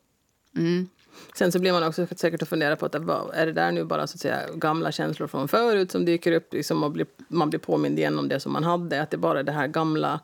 [0.56, 0.88] Mm.
[1.34, 3.84] Sen så blir man också säkert att fundera på att vad- är det där nu
[3.84, 7.50] bara så att säga gamla känslor från förut som dyker upp liksom och blir, man
[7.50, 9.02] blir påmind igen om det som man hade.
[9.02, 10.20] Att det bara är det här gamla,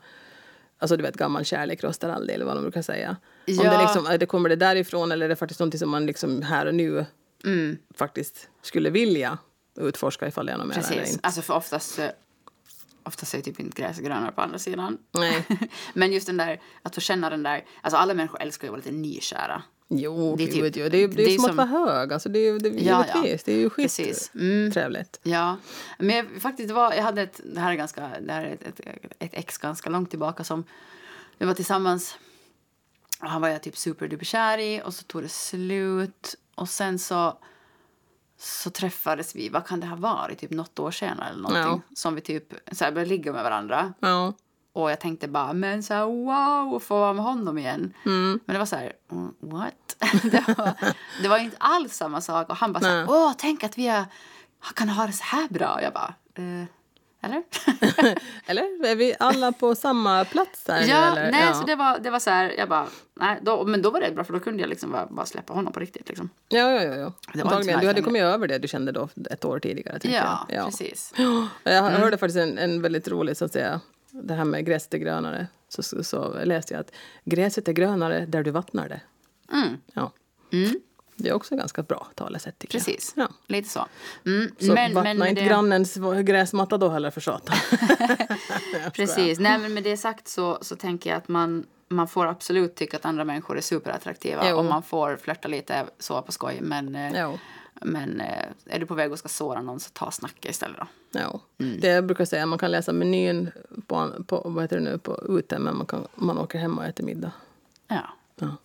[0.79, 3.09] alltså du vet gammal kärlek rostar aldrig eller vad de brukar säga.
[3.47, 3.71] Om Ja.
[3.77, 6.41] det, liksom, är det kommer det därifrån eller är det faktiskt någonting som man liksom
[6.41, 7.05] här och nu
[7.43, 7.77] Mm.
[7.95, 9.37] faktiskt skulle vilja
[9.79, 11.19] utforska ifall det är något mer eller inte.
[11.23, 12.05] Alltså för oftast, eh,
[13.03, 14.97] oftast är typ inte gräs grönare på andra sidan.
[15.11, 15.45] Nej.
[15.93, 18.71] Men just den där, att få känna den där, alltså alla människor älskar ju att
[18.71, 19.63] vara lite nykära.
[19.87, 22.13] Jo, Det är typ- det är, det är, det är som, som- att vara hög.
[22.13, 23.21] Alltså det är, det Ja, ja.
[23.21, 24.31] Det är ju Precis.
[24.35, 24.67] Mm.
[24.67, 25.19] skittrevligt.
[25.23, 25.57] Ja,
[25.99, 28.79] men jag, faktiskt var, jag hade ett, det här är ganska, det här är ett,
[28.79, 28.79] ett,
[29.19, 30.63] ett ex ganska långt tillbaka som
[31.37, 32.17] vi var tillsammans.
[33.21, 36.99] Och han var jag typ superduper kär i och så tog det slut och sen
[36.99, 37.37] så
[38.37, 41.81] så träffades vi, vad kan det ha varit, typ något år senare eller någonting.
[41.95, 43.93] Som vi typ så här, började ligga med varandra.
[43.99, 44.33] Ja.
[44.75, 47.93] Och jag tänkte bara, men så här, wow, få vara med honom igen.
[48.05, 48.39] Mm.
[48.45, 49.95] Men det var så här, mm, what?
[50.23, 50.73] det, var,
[51.21, 52.49] det var inte alls samma sak.
[52.49, 54.05] Och han bara så här, åh, tänk att vi har,
[54.75, 55.73] kan ha det så här bra.
[55.73, 56.65] Och jag bara, eh,
[57.21, 57.43] eller?
[58.45, 61.31] Eller är vi alla på samma plats nu, ja, eller?
[61.31, 61.53] nej, ja.
[61.53, 64.11] så det var, det var så här, jag bara, nej, då, men då var det
[64.11, 66.29] bra för då kunde jag liksom bara, bara släppa honom på riktigt liksom.
[66.47, 66.95] Ja, ja, ja.
[66.95, 67.13] ja.
[67.33, 67.79] Det var Antagligen.
[67.79, 69.99] Du hade kommit över det du kände då ett år tidigare.
[70.01, 70.65] Ja, jag.
[70.65, 71.13] precis.
[71.63, 73.81] Jag hörde faktiskt en, en väldigt rolig, så att säga,
[74.23, 75.47] det här med gräset är grönare.
[75.69, 76.91] Så, så, så läste jag att
[77.23, 79.01] gräset är grönare där du vattnar det.
[79.53, 80.11] Mm, Ja.
[80.53, 80.79] mm,
[81.15, 83.23] Det är också ganska bra talesätt tycker precis, jag.
[83.23, 83.29] Ja.
[83.47, 83.85] lite så.
[84.25, 87.55] Mm, Så vattna inte det- grannens gräsmatta då heller för satan.
[88.93, 89.39] Precis.
[89.39, 92.97] Nej, men med det sagt så, så tänker jag att man, man får absolut tycka
[92.97, 94.57] att andra människor är superattraktiva Jo.
[94.57, 96.57] och man får flörta lite så på skoj.
[96.61, 97.39] Men, eh, Jo.
[97.81, 100.87] men eh, är du på väg och ska såra någon så ta snacka istället då.
[101.19, 101.39] Ja.
[101.59, 101.79] Mm.
[101.79, 103.51] Det jag brukar säga, man kan läsa menyn
[103.87, 106.85] på, på, vad heter det nu, på ute men man, kan, man åker hem och
[106.85, 107.31] äter middag.
[107.87, 108.01] Ja.
[108.39, 108.55] Ja.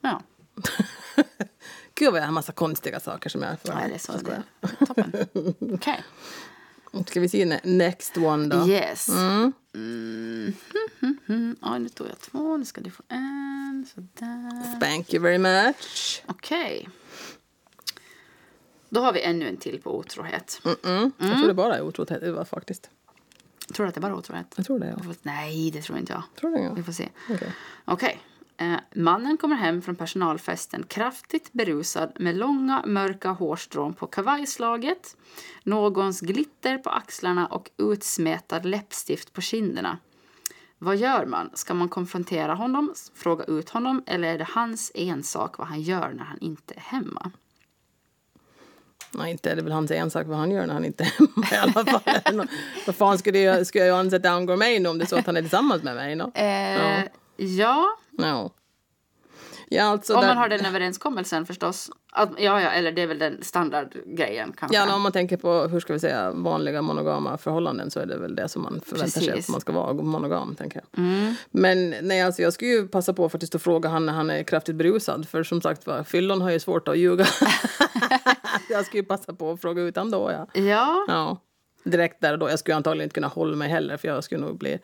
[0.00, 0.20] Ja,
[1.94, 3.74] Gud vad jag har massa konstiga saker som jag får.
[3.74, 4.12] Nej, det är så.
[4.12, 4.42] Det,
[4.86, 5.12] toppen.
[5.74, 6.04] Okej.
[7.06, 8.68] Ska vi se ne- next one då?
[8.68, 9.08] Yes.
[9.08, 9.52] Mm.
[9.74, 10.52] Mm.
[11.02, 11.56] Mm, mm.
[11.62, 12.56] Ja, nu tog jag två.
[12.56, 13.86] Nu ska du få en.
[13.94, 14.80] Sådär.
[14.80, 16.22] Thank you very much.
[16.26, 16.88] Okej.
[18.88, 20.60] Då har vi ännu en till på otrohet.
[20.84, 21.12] Mm.
[21.18, 22.90] Jag tror det bara är otrohet det var faktiskt.
[23.74, 24.46] Tror du att det är bara otrohet?
[24.56, 25.02] Jag tror det, ja.
[25.04, 26.22] Får- Nej, det tror inte jag.
[26.40, 26.72] Tror det, ja.
[26.72, 27.08] Vi får se.
[27.30, 27.52] Okej.
[27.84, 28.20] Okej.
[28.60, 35.16] Eh, mannen kommer hem från personalfesten kraftigt berusad med långa mörka hårstrån på kavajslaget,
[35.62, 39.98] någons glitter på axlarna och utsmetad läppstift på kinderna.
[40.78, 41.50] Vad gör man?
[41.54, 46.12] Ska man konfrontera honom, fråga ut honom eller är det hans ensak vad han gör
[46.12, 47.30] när han inte är hemma?
[49.10, 51.46] Nej, inte är det väl hans ensak vad han gör när han inte är hemma
[51.52, 52.48] i alla fall.
[52.86, 55.06] vad fan skulle jag, skulle jag anse att det angår mig nu om det är
[55.06, 56.16] så att han är tillsammans med mig?
[56.16, 56.32] No?
[56.34, 57.04] Eh,
[57.36, 57.96] ja.
[58.20, 58.50] No.
[59.72, 61.90] Ja, alltså Om där- man har den överenskommelsen förstås.
[62.12, 64.76] Att, ja, ja, eller det är väl den standardgrejen kanske.
[64.76, 68.16] Ja, om man tänker på hur ska vi säga, vanliga monogama förhållanden så är det
[68.18, 69.48] väl det som man förväntar sig Precis.
[69.48, 70.54] att man ska vara monogam.
[70.54, 71.04] Tänker jag.
[71.50, 74.42] Men nej, alltså, jag skulle ju passa på faktiskt att fråga han när han är
[74.42, 75.28] kraftigt berusad.
[75.28, 77.26] För som sagt var, fyllon har ju svårt att ljuga.
[78.70, 80.30] jag skulle ju passa på att fråga ut han då.
[80.32, 80.46] Ja.
[80.60, 81.36] Ja, Ja,
[81.84, 82.50] direkt där och då.
[82.50, 84.78] Jag skulle antagligen inte kunna hålla mig heller för jag skulle nog bli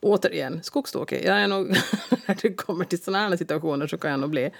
[0.00, 1.24] återigen skogstokig.
[1.24, 1.68] Jag är nog,
[2.26, 4.50] när det kommer till sådana här situationer så kan jag nog bli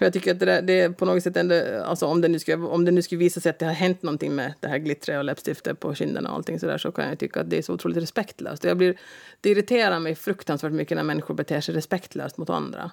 [0.00, 2.56] jag tycker att det, där, det på något sätt ändå, alltså om det, nu skulle,
[2.56, 5.18] om det nu skulle visa sig att det har hänt någonting med det här glittriga
[5.18, 7.74] och läppstiftet på kinderna och allting sådär så kan jag tycka att det är så
[7.74, 8.64] otroligt respektlöst.
[8.64, 8.98] Jag blir,
[9.40, 12.90] det irriterar mig fruktansvärt mycket när människor beter sig respektlöst mot andra.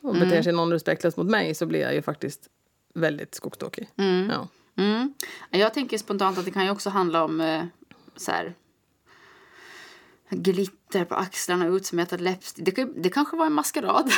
[0.00, 2.48] Och beter sig någon respektlöst mot mig så blir jag ju faktiskt
[2.94, 3.88] väldigt skogstokig.
[4.30, 4.48] Ja.
[4.78, 5.14] Mm.
[5.50, 7.64] jag tänker spontant att det kan ju också handla om eh,
[8.16, 8.54] så här,
[10.30, 12.64] glitter på axlarna och utsmetad läppstift.
[12.64, 14.10] Det, kan- det kanske var en maskerad.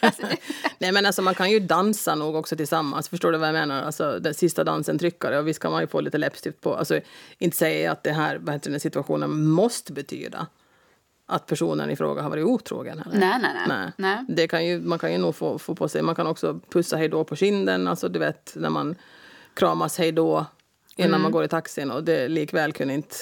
[0.00, 0.38] Alltså, det-
[0.78, 3.82] Nej men alltså man kan ju dansa nog också tillsammans, förstår du vad jag menar?
[3.82, 6.74] Alltså den sista dansen tryckare och visst kan man ju få lite läppstift på.
[6.74, 7.00] Alltså
[7.38, 10.46] inte säga att det här, vad heter den situationen måste betyda
[11.26, 12.98] att personen i fråga har varit otrogen.
[12.98, 13.18] Eller?
[13.18, 13.64] nej, nej, nej.
[13.68, 13.92] Nej.
[13.96, 14.24] nej.
[14.28, 16.96] Det kan ju, man kan ju nog få, få på sig, man kan också pussa
[16.96, 18.94] hej då på kinden, alltså du vet när man
[19.54, 20.46] kramas hej då
[20.96, 21.22] innan Mm.
[21.22, 23.14] man går i taxin och det likväl kunde inte,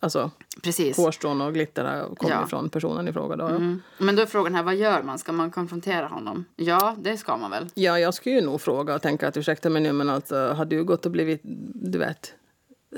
[0.00, 0.30] alltså
[0.62, 0.96] Precis.
[0.96, 2.44] hårstrån och glitter kommit Ja.
[2.46, 3.46] ifrån personen i fråga då.
[3.46, 3.82] Mm.
[3.98, 5.18] Men då är frågan här, vad gör man?
[5.18, 6.44] Ska man konfrontera honom?
[6.56, 7.68] Ja, det ska man väl.
[7.74, 10.64] Ja, jag skulle ju nog fråga och tänka att ursäkta mig nu, men alltså, har
[10.64, 11.40] du gått och blivit,
[11.74, 12.34] du vet,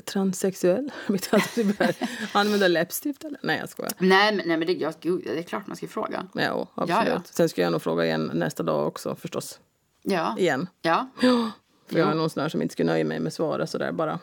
[0.05, 0.91] transsexuell?
[2.33, 3.39] Använda läppstift eller?
[3.43, 3.93] Nej, jag skojar.
[3.99, 6.27] Nej, men, nej, men det, ja, gud, det är klart man ska fråga.
[6.35, 6.89] Ja, absolut.
[7.09, 7.23] Ja, ja.
[7.25, 9.61] Sen ska jag nog fråga igen nästa dag också förstås.
[10.03, 10.35] Ja.
[10.39, 10.67] Igen.
[10.83, 11.09] Ja.
[11.89, 14.19] För jag är någon sån där som inte skulle nöja mig med svaret sådär bara.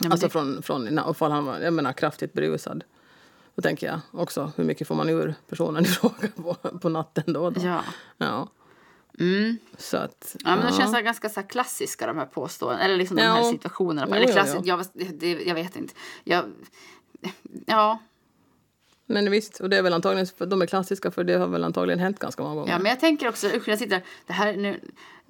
[0.00, 2.84] ja alltså det, från, från ifall han var, jag menar kraftigt berusad.
[3.54, 7.32] Då tänker jag också, hur mycket får man ur personen i fråga på, på natten
[7.32, 7.50] då?
[7.50, 7.60] då?
[7.64, 7.84] ja.
[8.18, 8.48] ja.
[9.18, 9.58] Mm.
[9.78, 12.84] Så att, Ja, men de känns så ganska så klassiska de här påståendena.
[12.84, 13.32] Eller liksom de Ja.
[13.32, 14.06] här situationerna.
[14.10, 14.76] Jo, Eller jo, klassi- jo.
[14.94, 15.94] Jag, det, jag vet inte.
[16.24, 16.44] Jag,
[17.66, 17.98] ja,
[19.06, 21.98] Men visst, och det är väl antagligen, de är klassiska för det har väl antagligen
[21.98, 22.72] hänt ganska många gånger.
[22.72, 24.80] ja, men jag tänker också, usch, jag sitter, det här, nu,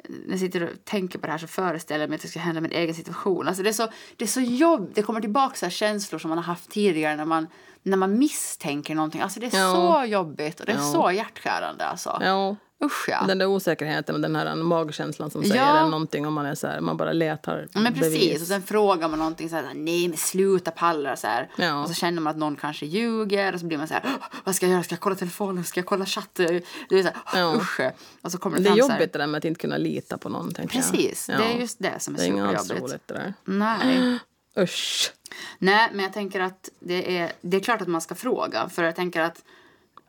[0.09, 2.41] när jag sitter och tänker på det här så föreställer jag mig att det ska
[2.41, 3.49] hända min egen situation.
[3.49, 6.29] Alltså det är så, det är så jobb, det kommer tillbaka så här känslor som
[6.29, 7.47] man har haft tidigare när man,
[7.83, 9.21] när man misstänker någonting.
[9.21, 9.73] Alltså det är Ja.
[10.03, 10.93] så jobbigt och det är Ja.
[10.93, 12.19] så hjärtskärande alltså.
[12.25, 13.25] Ja, Usch ja.
[13.29, 15.79] den där osäkerheten och den här magkänslan som säger Ja.
[15.79, 18.41] en någonting om man är så här, man bara letar men precis, bevis.
[18.43, 21.49] och sen frågar man någonting så här, nej men sluta palla så här.
[21.57, 21.83] Ja.
[21.83, 24.27] Och så känner man att någon kanske ljuger och så blir man så här, "Åh,
[24.45, 24.83] vad ska jag göra?
[24.83, 25.65] Ska jag kolla telefonen?
[25.65, 26.63] Ska jag kolla chatten?
[26.89, 27.55] Det är så här, Ja.
[27.57, 27.81] usch.
[28.23, 30.29] Och så kommer det, Det är jobbigt det där med att inte kunna lita på
[30.29, 30.53] någon.
[30.55, 32.93] Precis, det är just det som är Det är inget alls superjobbigt.
[32.93, 33.35] roligt det där.
[33.45, 34.19] Nej.
[34.59, 35.13] Usch.
[35.59, 38.69] Nej, men jag tänker att det är, det är klart att man ska fråga.
[38.69, 39.45] För jag tänker att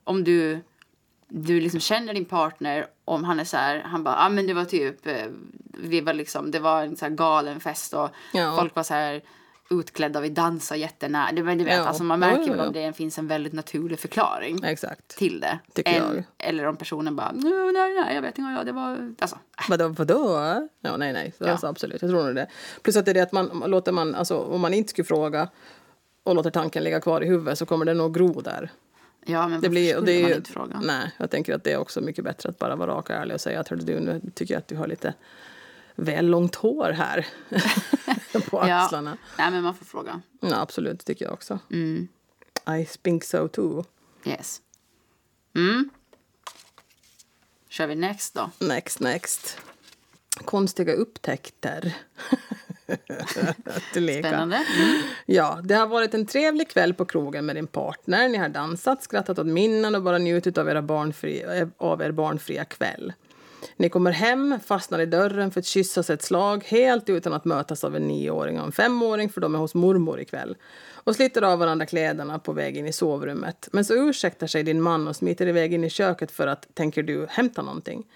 [0.04, 0.60] om du,
[1.28, 4.54] du liksom känner din partner, om han är så här, han bara, ah, men det
[4.54, 5.26] var typ, eh,
[5.84, 8.56] vi var liksom, det var en så galen fest och Ja.
[8.60, 9.22] folk var så här
[9.72, 11.32] utklädda och vi dansade jättenära.
[11.32, 11.84] Det, men du vet, Ja.
[11.84, 12.64] alltså man märker väl jo.
[12.66, 15.08] om det finns en väldigt naturlig förklaring Exakt.
[15.18, 15.60] till det.
[15.86, 16.24] Jag.
[16.38, 19.38] Eller om personen bara, nej, nej, nej, jag vet inte, ja, det var, alltså,
[19.70, 20.36] Vadå, vadå?
[20.82, 21.34] Ja, nej, nej.
[21.38, 21.52] Så, Ja.
[21.52, 22.48] alltså, absolut, jag tror nog det.
[22.82, 25.50] Plus att det är det att man låter man, alltså, om man inte skulle fråga
[26.24, 28.72] och låter tanken ligga kvar i huvudet så kommer det nog gro där.
[29.26, 30.80] ja men Det blir, och det är man ju, inte fråga?
[30.84, 33.34] Nej, jag tänker att det är också mycket bättre att bara vara rak och ärlig
[33.36, 35.14] och säga att "Hörru du, nu tycker jag att du har lite
[35.96, 37.28] väl långt hår här
[38.50, 38.84] på Ja.
[38.84, 39.18] axlarna.
[39.38, 40.22] Nej, men man får fråga.
[40.40, 41.60] Ja, absolut, det tycker jag också.
[41.72, 42.08] Mm.
[42.82, 43.84] I think so too.
[44.26, 44.62] Yes.
[45.56, 45.90] Mm.
[47.70, 48.50] Kör vi next då?
[48.60, 49.58] Next, next.
[50.46, 51.96] Konstiga upptäckter.
[53.92, 54.56] Spännande.
[54.56, 55.02] Mm.
[55.26, 58.30] Ja, det har varit en trevlig kväll på krogen med din partner.
[58.30, 62.66] Ni har dansat, skrattat åt minnen och bara njutit av, era barnfri, av er barnfria
[62.66, 63.14] kväll.
[63.76, 67.84] Ni kommer hem, fastnar i dörren för att kyssas ett slag helt utan att mötas
[67.84, 70.56] av en nioåring och en femåring för de är hos mormor ikväll.
[71.04, 73.70] Och sliter av varandra kläderna på väg in i sovrummet.
[73.72, 77.04] Men så ursäktar sig din man och smiter iväg in i köket för att, tänker
[77.04, 78.08] du, hämta någonting.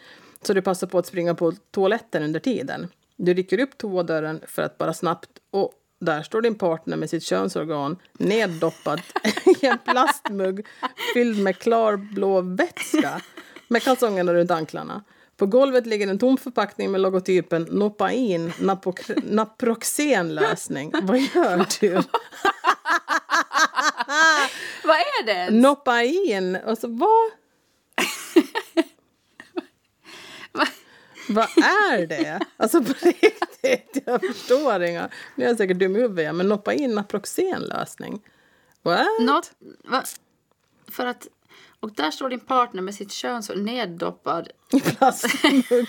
[0.41, 2.87] Så du passar på att springa på toaletten under tiden.
[3.15, 7.23] Du rycker upp toadörren för att bara snabbt och där står din partner med sitt
[7.23, 8.99] könsorgan neddoppat
[9.61, 10.65] i en plastmugg
[11.13, 13.21] fylld med klarblå vätska
[13.67, 15.03] med kalsongerna runt anklarna.
[15.37, 18.53] På golvet ligger en tom förpackning med logotypen Nopain
[19.23, 20.91] Naproxen-lösning.
[21.01, 21.93] Vad gör du?
[24.83, 25.49] Vad är det?
[25.51, 26.57] Nopain?
[26.65, 27.31] Alltså vad?
[30.51, 30.67] Va?
[31.29, 32.39] Vad är det?
[32.57, 35.09] Alltså på riktigt, jag förstår inga.
[35.35, 38.21] Nu är jag säkert dum i huvudet men Nopain Naproxen-lösning.
[38.81, 39.07] What?
[39.19, 39.51] Något,
[39.83, 40.03] va?
[40.91, 41.27] För att...
[41.85, 44.49] Och där står din partner med sitt kön så neddoppad.
[44.71, 45.65] I plastmugg.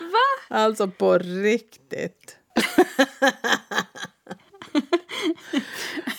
[0.00, 0.26] Va?
[0.48, 2.36] Alltså på riktigt.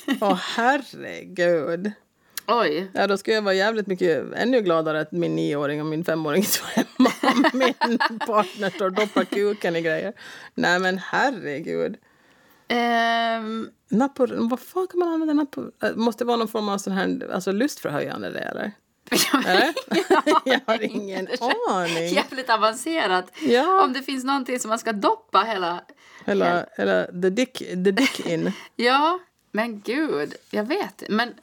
[0.22, 1.92] Åh herregud.
[2.48, 2.92] Oj.
[2.94, 6.44] Ja, då skulle jag vara jävligt mycket ännu gladare att min nioåring och min femåring
[6.44, 7.74] står hemma och min
[8.20, 10.14] partner står och doppar kuken i grejer.
[10.56, 11.98] Nej men herregud.
[12.76, 15.72] Ehm, Napor, vad fan kan man använda napor?
[15.84, 18.72] äh, Måste det vara någon form av sån här, alltså lustförhöjande det eller?
[19.48, 19.74] Eller?
[20.46, 21.28] jag har ingen
[21.70, 22.08] aning.
[22.08, 23.32] Jävligt avancerat.
[23.42, 23.84] Ja.
[23.84, 25.84] Om det finns någonting som man ska doppa hela...
[26.26, 28.52] Eller, eller the, dick, the dick in.
[28.76, 29.20] Ja,
[29.52, 30.34] men gud.
[30.50, 31.04] Jag vet.
[31.10, 31.34] Men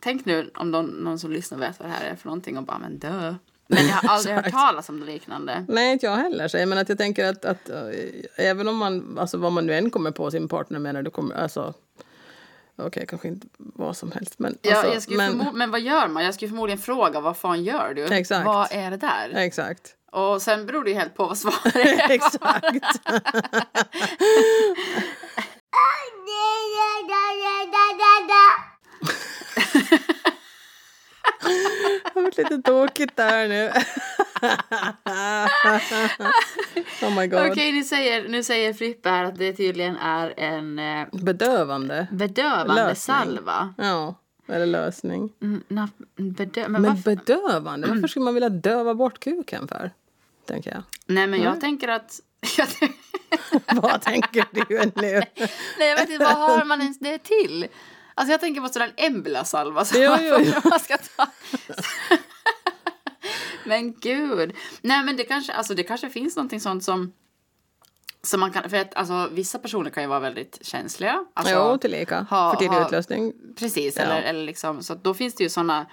[0.00, 2.64] tänk nu om någon, någon som lyssnar vet vad det här är för någonting och
[2.64, 3.34] bara men dö.
[3.72, 5.64] Men jag har aldrig hört talas om det liknande.
[5.68, 6.48] Nej, inte jag heller.
[6.48, 7.76] Så jag, menar att jag tänker att, att äh,
[8.36, 11.10] även om man, alltså vad man nu än kommer på sin partner med när du
[11.10, 11.74] kommer, alltså
[12.76, 14.34] Okej, kanske inte vad som helst.
[14.38, 16.24] Men, Ja, alltså, jag skulle men, men vad gör man?
[16.24, 18.04] Jag skulle förmodligen fråga vad fan gör du?
[18.04, 18.46] Exakt.
[18.46, 19.32] Vad är det där?
[19.34, 19.96] Exakt.
[20.12, 22.10] Och sen beror det ju helt på vad svaret är.
[22.10, 23.00] Exakt.
[32.38, 33.72] varit lite tokigt där nu.
[37.06, 37.50] oh my god.
[37.50, 42.06] Okej, nu säger, nu säger Frippe här att det tydligen är en eh, Bedövande.
[42.12, 43.16] bedövande Lösning.
[43.16, 43.74] salva.
[43.78, 44.14] Ja,
[44.48, 45.32] eller lösning.
[45.42, 47.02] Mm, na, bedö- men Men varför?
[47.16, 47.86] bedövande?
[47.88, 49.90] Varför skulle man vilja döva bort kuken för?
[50.46, 50.82] Tänker jag.
[51.06, 52.20] Nej, men jag tänker att...
[53.72, 55.22] Vad tänker du nu?
[55.78, 57.66] Nej, jag vet inte, vad har man ens det till?
[58.14, 60.52] Alltså jag tänker på sådär Embla-salva som Jo, jo, jo.
[60.70, 61.26] man ska ta.
[63.64, 64.52] men gud.
[64.80, 67.12] Nej, men det kanske, alltså, det kanske finns någonting sånt som...
[68.24, 71.24] Som man kan, för att alltså, vissa personer kan ju vara väldigt känsliga.
[71.34, 72.20] Alltså, jo, tillika.
[72.30, 73.32] ha- För tidig ha- utlösning.
[73.58, 74.02] Precis, Ja.
[74.02, 75.86] eller, eller liksom, så då finns det ju såna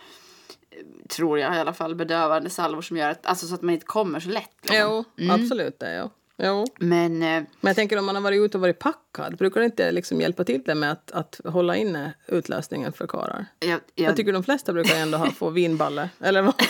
[1.09, 3.85] tror jag i alla fall, bedövande salvor som gör att, alltså, så att man inte
[3.85, 4.49] kommer så lätt.
[4.61, 5.03] liksom.
[5.17, 5.95] Jo, absolut det.
[5.97, 6.09] Jo.
[6.41, 6.65] Jo.
[6.79, 7.27] Men eh,
[7.61, 10.21] Men jag tänker om man har varit ute och varit packad, brukar det inte liksom
[10.21, 13.45] hjälpa till det med att, att hålla inne utlösningen för karlar?
[13.59, 16.09] jag, jag, Jag tycker de flesta brukar ändå ha, få vinballe.
[16.19, 16.53] Eller vad?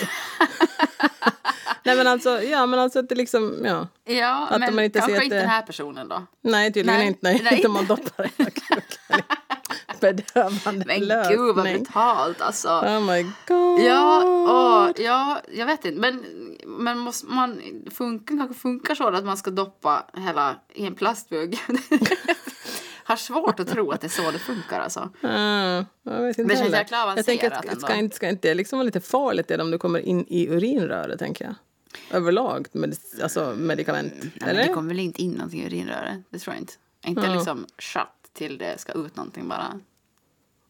[1.84, 3.88] Nej men alltså, ja men alltså att det liksom, ja.
[4.04, 6.26] ja, att men man inte kanske ser inte det- den här personen då.
[6.40, 7.18] Nej tydligen Nej, inte.
[7.22, 7.54] Nej, nej.
[7.56, 9.22] inte om man doppar hela kuken
[10.00, 11.38] bedövande Men lösning.
[11.38, 12.68] gud vad brutalt alltså.
[12.68, 13.80] Oh my god.
[13.80, 16.00] Ja, åh, ja, jag vet inte.
[16.00, 16.24] Men,
[16.80, 21.58] men måste man, funkar, kanske funkar så att man ska doppa hela i en plastmugg.
[23.04, 25.10] Har svårt att tro att det är så det funkar alltså.
[25.22, 28.04] Ah, jag vet inte Det känns jäkla Jag tänker avancerat att ska ändå.
[28.04, 31.44] inte, ska inte det liksom vara lite farligt om du kommer in i urinröret, tänker
[31.44, 31.54] jag.
[32.16, 34.12] Överlag, med, alltså medikament.
[34.20, 34.66] Nej, men Eller?
[34.66, 36.18] det kommer väl inte in någonting i urinröret?
[36.30, 36.72] Det tror jag inte.
[37.06, 37.34] Inte Ja.
[37.34, 39.80] liksom shot till det ska ut någonting bara.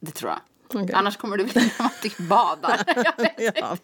[0.00, 0.40] Det tror jag.
[0.74, 0.92] Okej.
[0.92, 2.80] Annars kommer du när man typ badar.
[3.54, 3.76] Ja.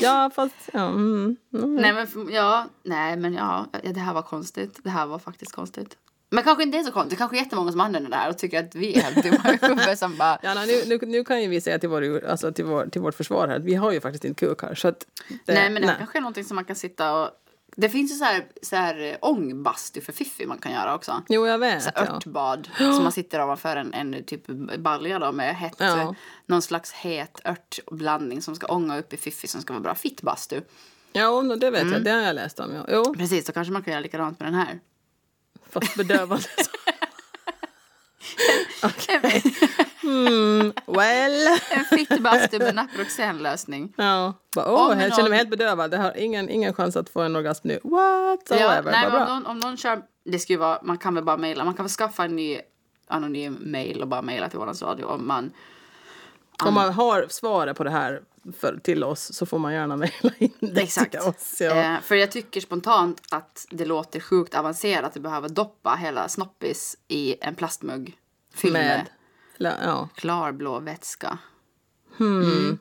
[0.00, 0.54] ja, fast...
[0.72, 1.76] Ja, mm, mm.
[1.76, 4.80] nej, men, ja, nej, men ja, det här var konstigt.
[4.82, 5.96] Det här var faktiskt konstigt.
[6.30, 7.18] Men kanske inte är så konstigt.
[7.18, 10.38] Kanske jättemånga som använder det här och tycker att vi är helt dumma som bara...
[10.42, 13.00] Ja, nej, nu, nu, nu kan ju vi säga till, vår, alltså till, vår, till
[13.00, 14.74] vårt försvar här att vi har ju faktiskt inte kuk här.
[14.74, 15.06] Så att
[15.44, 17.30] det, nej, men det här kanske är någonting som man kan sitta och...
[17.76, 21.22] Det finns ju så här, så här eh, ångbastu för fiffi man kan göra också.
[21.28, 21.82] Jo, jag vet.
[21.82, 22.12] Så här ja.
[22.16, 22.68] örtbad.
[22.78, 24.46] Så man sitter ovanför en, en typ
[24.78, 26.00] balja då med hett, Ja.
[26.00, 26.12] eh,
[26.46, 29.94] någon slags het örtblandning som ska ånga upp i fiffi som ska vara bra.
[29.94, 30.60] Fittbastu.
[31.12, 31.92] Ja, det vet Mm.
[31.92, 32.04] jag.
[32.04, 32.74] Det har jag läst om.
[32.74, 32.84] Ja.
[32.88, 34.80] Jo, Precis, så kanske man kan göra likadant med den här.
[35.70, 36.44] fast bedövande.
[38.82, 39.42] Okej.
[40.02, 41.58] Mm, well.
[41.70, 43.92] En fittbastu med Naproxen-lösning.
[43.96, 44.34] Ja.
[44.54, 45.94] Bara, Om Åh, någon- jag känner mig helt bedövad.
[45.94, 47.80] Jag har ingen, ingen chans att få en orgasm nu.
[47.84, 48.40] What?
[48.60, 50.02] Ja, nej, Bara om, någon, om någon kör...
[50.24, 51.64] Det ju vara, man kan väl bara mejla.
[51.64, 52.60] Man kan väl skaffa en ny
[53.06, 55.50] anonym mail och bara mejla till våran radio om man...
[56.64, 58.22] Om man har svaret på det här
[58.58, 61.10] för, till oss så får man gärna mejla in det Exakt.
[61.10, 61.56] till oss.
[61.60, 61.94] Ja.
[61.94, 66.96] Eh, för jag tycker spontant att det låter sjukt avancerat att behöva doppa hela snoppis
[67.08, 68.16] i en plastmugg
[68.54, 69.06] fylld med, Med,
[69.58, 70.08] eller, ja.
[70.14, 71.38] klarblå vätska.
[72.20, 72.78] Mm.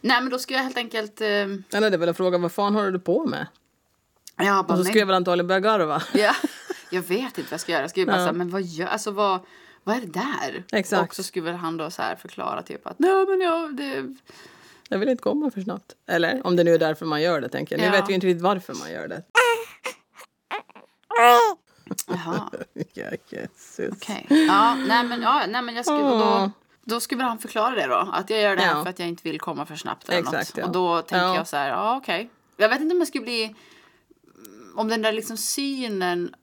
[0.00, 1.20] Nej men då ska jag helt enkelt...
[1.20, 3.46] Eh, är det väl en fråga, vad fan håller du på med?
[4.36, 4.84] ja, bara Och så nej.
[4.84, 6.02] skulle jag väl antagligen börja garva.
[6.14, 6.34] Ja,
[6.90, 7.82] jag vet inte vad jag ska göra.
[7.82, 8.22] Jag skulle bara Ja.
[8.22, 9.40] säga, men vad gör, alltså vad,
[9.90, 10.64] vad är det där?
[10.72, 11.08] Exakt.
[11.10, 14.14] Och så skulle han då så här förklara typ att, nej men ja, det,
[14.88, 15.92] Jag vill inte komma för snabbt.
[16.06, 17.80] Eller om det nu är därför man gör det, tänker jag.
[17.80, 18.00] Nu Ja.
[18.00, 19.22] vet vi inte riktigt varför man gör det.
[22.06, 22.50] jaha,
[23.92, 24.26] okej.
[24.28, 26.50] Ja, nej men, ja, nej men jag skulle, och då,
[26.84, 28.10] då skulle han förklara det då.
[28.12, 28.82] Att jag gör det här Ja.
[28.82, 30.58] för att jag inte vill komma för snabbt eller Exakt, något.
[30.58, 30.64] ja.
[30.66, 31.36] Och då tänker Ja.
[31.36, 32.30] jag så här, ja okej.
[32.56, 33.54] Jag vet inte om jag skulle bli,
[34.76, 36.34] om den där liksom synen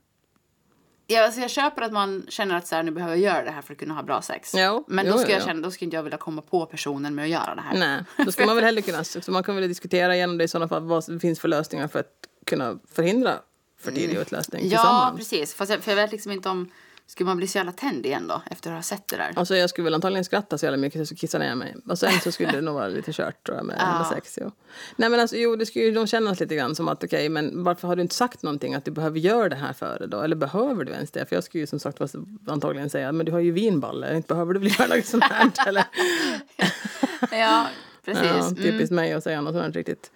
[1.10, 3.50] Ja, alltså jag köper att man känner att så här, nu behöver jag göra det
[3.50, 4.52] här för att kunna ha bra sex.
[4.56, 5.46] Jo, Men jo, då ska jo, jag jo.
[5.46, 7.78] känna, då ska inte jag vilja komma på personen med att göra det här.
[7.78, 9.04] Nej, då ska man väl hellre kunna...
[9.04, 10.82] Så man kan väl diskutera igenom det i sådana fall.
[10.82, 12.12] Vad det finns för lösningar för att
[12.46, 13.34] kunna förhindra
[13.80, 14.72] för tidig utlösning Mm.
[14.72, 15.16] Ja, tillsammans.
[15.18, 15.54] precis.
[15.54, 16.70] Fast jag, för jag vet liksom inte om...
[17.10, 19.32] Skulle man bli så jävla tänd igen då, efter att ha sett det där?
[19.36, 21.76] Alltså jag skulle väl antagligen skratta så jävla mycket så kissa ner mig.
[21.88, 24.10] Och sen så skulle det nog vara lite kört tror jag med, Ja.
[24.14, 24.38] sex.
[24.42, 24.50] Jo.
[24.96, 27.64] Nej men alltså jo, det skulle ju nog kännas lite grann som att okej, men
[27.64, 30.20] varför har du inte sagt någonting att du behöver göra det här före då?
[30.20, 31.26] Eller behöver du ens det?
[31.26, 32.00] För jag skulle ju som sagt
[32.46, 35.50] antagligen säga, men du har ju vinballe, inte behöver du bli göra sånt här?
[35.66, 35.84] Eller?
[37.30, 37.66] Ja,
[38.04, 38.24] precis.
[38.24, 38.54] Ja, Mm.
[38.56, 40.10] typiskt mig att säga något sånt riktigt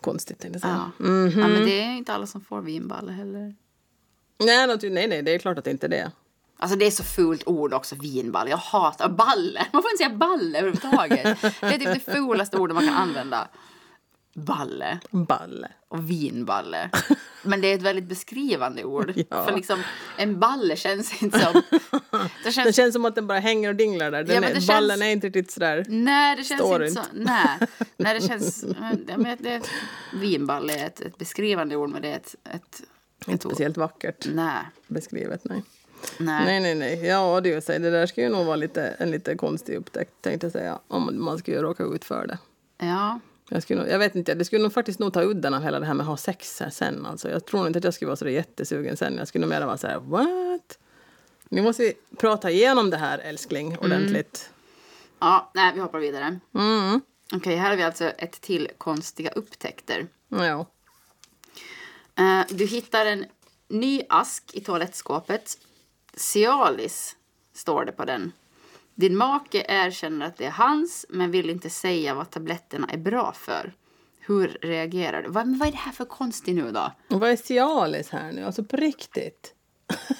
[0.00, 0.90] konstigt tänkte jag säga.
[0.98, 1.04] Ja.
[1.06, 1.40] Mhm.
[1.40, 3.54] ja, men det är inte alla som får vinballe heller.
[4.46, 6.10] Nej, nej, nej, det är klart att det inte är det.
[6.58, 8.50] Alltså det är så fult ord också, vinballe.
[8.50, 9.66] Jag hatar balle.
[9.72, 11.42] Man får inte säga balle överhuvudtaget.
[11.60, 13.48] Det är typ det fulaste ordet man kan använda.
[14.34, 15.68] Balle Balle.
[15.88, 16.90] och vinballe.
[17.42, 19.12] Men det är ett väldigt beskrivande ord.
[19.30, 19.44] Ja.
[19.44, 19.82] För liksom,
[20.16, 21.62] en balle känns inte som...
[21.70, 21.78] Det
[22.44, 24.24] Det känns, känns som att den bara hänger och dinglar där.
[24.24, 25.84] Den Ja, är, det känns- Ballen är inte riktigt sådär...
[25.88, 27.08] nej, det känns Står inte så...
[27.12, 27.58] Nej,
[27.96, 28.64] nej det känns...
[29.16, 29.60] Men det,
[30.12, 32.34] vinballe är ett, ett beskrivande ord, men det är ett...
[32.54, 32.82] ett,
[33.26, 35.62] Inte speciellt vackert Nej, beskrivet, nej.
[36.18, 36.44] nej.
[36.44, 37.06] Nej, nej, nej.
[37.06, 40.12] Ja, det, vill säga, det där skulle ju nog vara lite, en lite konstig upptäckt,
[40.20, 40.78] tänkte jag säga.
[40.88, 42.38] Om man skulle råka ut för det.
[42.78, 43.20] Ja.
[43.48, 45.80] Jag, skulle nog, jag vet inte, det skulle nog faktiskt nog ta udden av hela
[45.80, 47.06] det här med att ha sex sen.
[47.06, 49.16] Alltså, jag tror inte att jag skulle vara så jättesugen sen.
[49.16, 50.78] Jag skulle nog mer vara så här, what?
[51.48, 54.50] Nu måste vi prata igenom det här, älskling, ordentligt.
[55.20, 56.38] ja, nej, vi hoppar vidare.
[56.54, 57.00] Mm.
[57.34, 60.06] Okej, här har vi alltså ett till konstiga upptäckter.
[60.28, 60.66] Ja.
[62.18, 63.24] Eh, du hittar en
[63.68, 65.58] ny ask i toalettskåpet.
[66.14, 67.16] Cialis
[67.54, 68.32] står det på den.
[68.94, 73.32] Din make erkänner att det är hans men vill inte säga vad tabletterna är bra
[73.32, 73.72] för.
[74.20, 75.28] Hur reagerar du?
[75.28, 76.92] Vad, vad är det här för konstigt nu då?
[77.10, 78.44] Och vad är Cialis här nu?
[78.44, 79.54] Alltså på riktigt?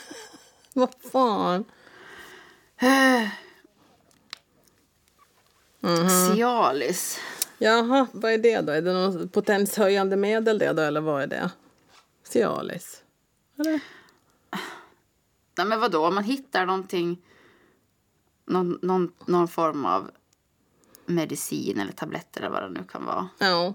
[0.73, 1.65] vad fan?
[6.35, 7.21] Cialis?
[7.59, 8.73] Jaha, vad är det då?
[8.73, 11.51] Är det något potenshöjande medel det då, eller vad är det?
[12.33, 13.03] Cialis?
[13.59, 13.81] Eller?
[15.59, 17.19] Nej men vadå, om man hittar någonting,
[18.47, 20.11] någon, någon, någon form av
[21.07, 23.29] medicin eller tabletter eller vad det nu kan vara.
[23.39, 23.75] Ja.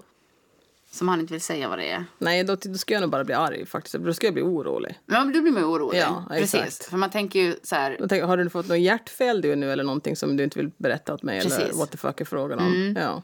[0.92, 2.06] Som han inte vill säga vad det är.
[2.18, 3.96] Nej, då, då ska jag nog bara bli arg faktiskt.
[3.96, 5.00] Då ska jag bli orolig.
[5.06, 6.00] Men då blir man ju orolig.
[6.00, 6.54] Ja, Precis.
[6.54, 6.90] exakt.
[6.90, 7.98] För man tänker ju så här.
[7.98, 11.14] Tänker, har du fått något hjärtfel du nu eller någonting som du inte vill berätta
[11.14, 11.38] åt mig?
[11.40, 11.66] Eller Precis.
[11.66, 11.78] Mm.
[11.78, 12.96] what the fuck är frågan om?
[13.00, 13.24] Ja.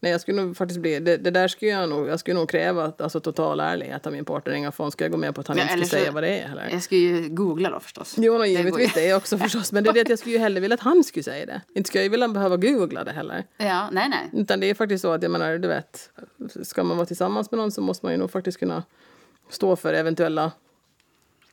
[0.00, 2.48] Nej, jag skulle nog faktiskt bli, det, det där skulle jag nog, jag skulle nog
[2.50, 4.52] kräva att- alltså, total ärlighet av min partner.
[4.54, 6.48] Inga ska jag gå med på att han Ja, inte så- säga vad det är
[6.48, 6.68] heller.
[6.72, 8.14] Jag ska ju googla då förstås.
[8.18, 9.72] Jo, går givetvis det är också förstås.
[9.72, 11.60] Men det är det att jag skulle ju hellre vilja att han skulle säga det.
[11.74, 13.44] Inte ska jag vilja behöva googla det heller.
[13.56, 14.30] Ja, nej, nej.
[14.42, 16.10] Utan det är faktiskt så att jag menar, du vet,
[16.62, 18.82] ska man vara tillsammans med någon så måste man ju nog faktiskt kunna
[19.50, 20.52] stå för eventuella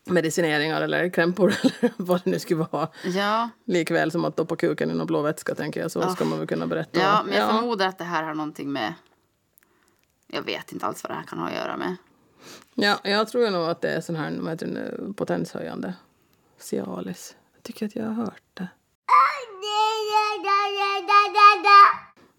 [0.05, 2.89] medicineringar eller krämpor eller vad det nu skulle vara.
[3.03, 6.39] Ja, Likväl som att doppa kuken i någon blå vätska tänker jag, så ska man
[6.39, 6.99] väl kunna berätta.
[6.99, 7.57] ja men jag ja.
[7.57, 8.93] förmodar att det här har någonting med...
[10.27, 11.95] Jag vet inte alls vad det här kan ha att göra med.
[12.73, 15.93] ja, jag tror nog att det är sån här vad heter det, nu, potenshöjande.
[16.57, 17.35] Cialis.
[17.53, 18.67] Jag tycker att jag har hört det.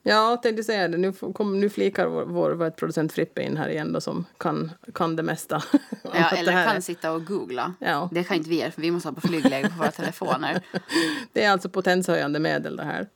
[0.09, 0.97] Ja, tänkte säga det.
[0.97, 4.73] Nu, kom, nu flikar vår, vår heter producent Frippe in här igen då, som kan,
[4.95, 5.63] kan det mesta.
[6.03, 7.75] Ja, eller kan är- sitta och googla.
[7.81, 8.09] Ja.
[8.13, 10.61] Det kan inte vi göra, för vi måste ha på flygläge på våra telefoner.
[11.33, 13.09] Det är alltså potenshöjande medel det här.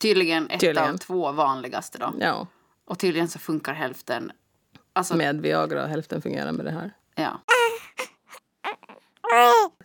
[0.00, 0.90] Tydligen ett Tydligen.
[0.94, 2.12] av två vanligaste då.
[2.20, 2.46] Ja,
[2.84, 4.32] Och tydligen så funkar hälften.
[4.92, 6.92] Alltså, med Viagra, hälften fungerar med det här.
[7.14, 7.40] ja.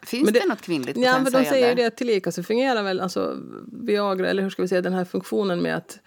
[0.04, 2.44] Finns Men det, det- något kvinnligt Ja, men de säger ju det att tillika så
[2.44, 3.38] fungerar väl alltså
[3.72, 6.00] Viagra, eller hur ska vi säga, den här funktionen med att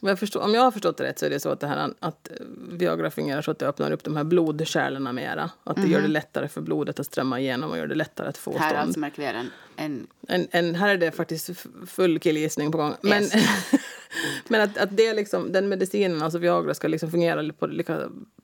[0.00, 1.94] jag förstår, om jag har förstått det rätt så är det så att, det här,
[2.00, 2.30] att
[2.70, 5.50] Viagra fungerar så att det öppnar upp de här blodkärlen mera.
[5.64, 8.38] Att det gör det lättare för blodet att strömma igenom och gör det lättare att
[8.38, 8.60] få Mhm.
[8.60, 8.82] Här stånd.
[8.82, 11.50] alltså märker vi en, en En, en, här är det faktiskt
[11.86, 12.90] full killgissning på gång.
[12.90, 13.00] Yes.
[13.02, 13.42] men
[14.60, 18.00] att, att det liksom, den medicinen, alltså Viagra, ska liksom fungera på lika,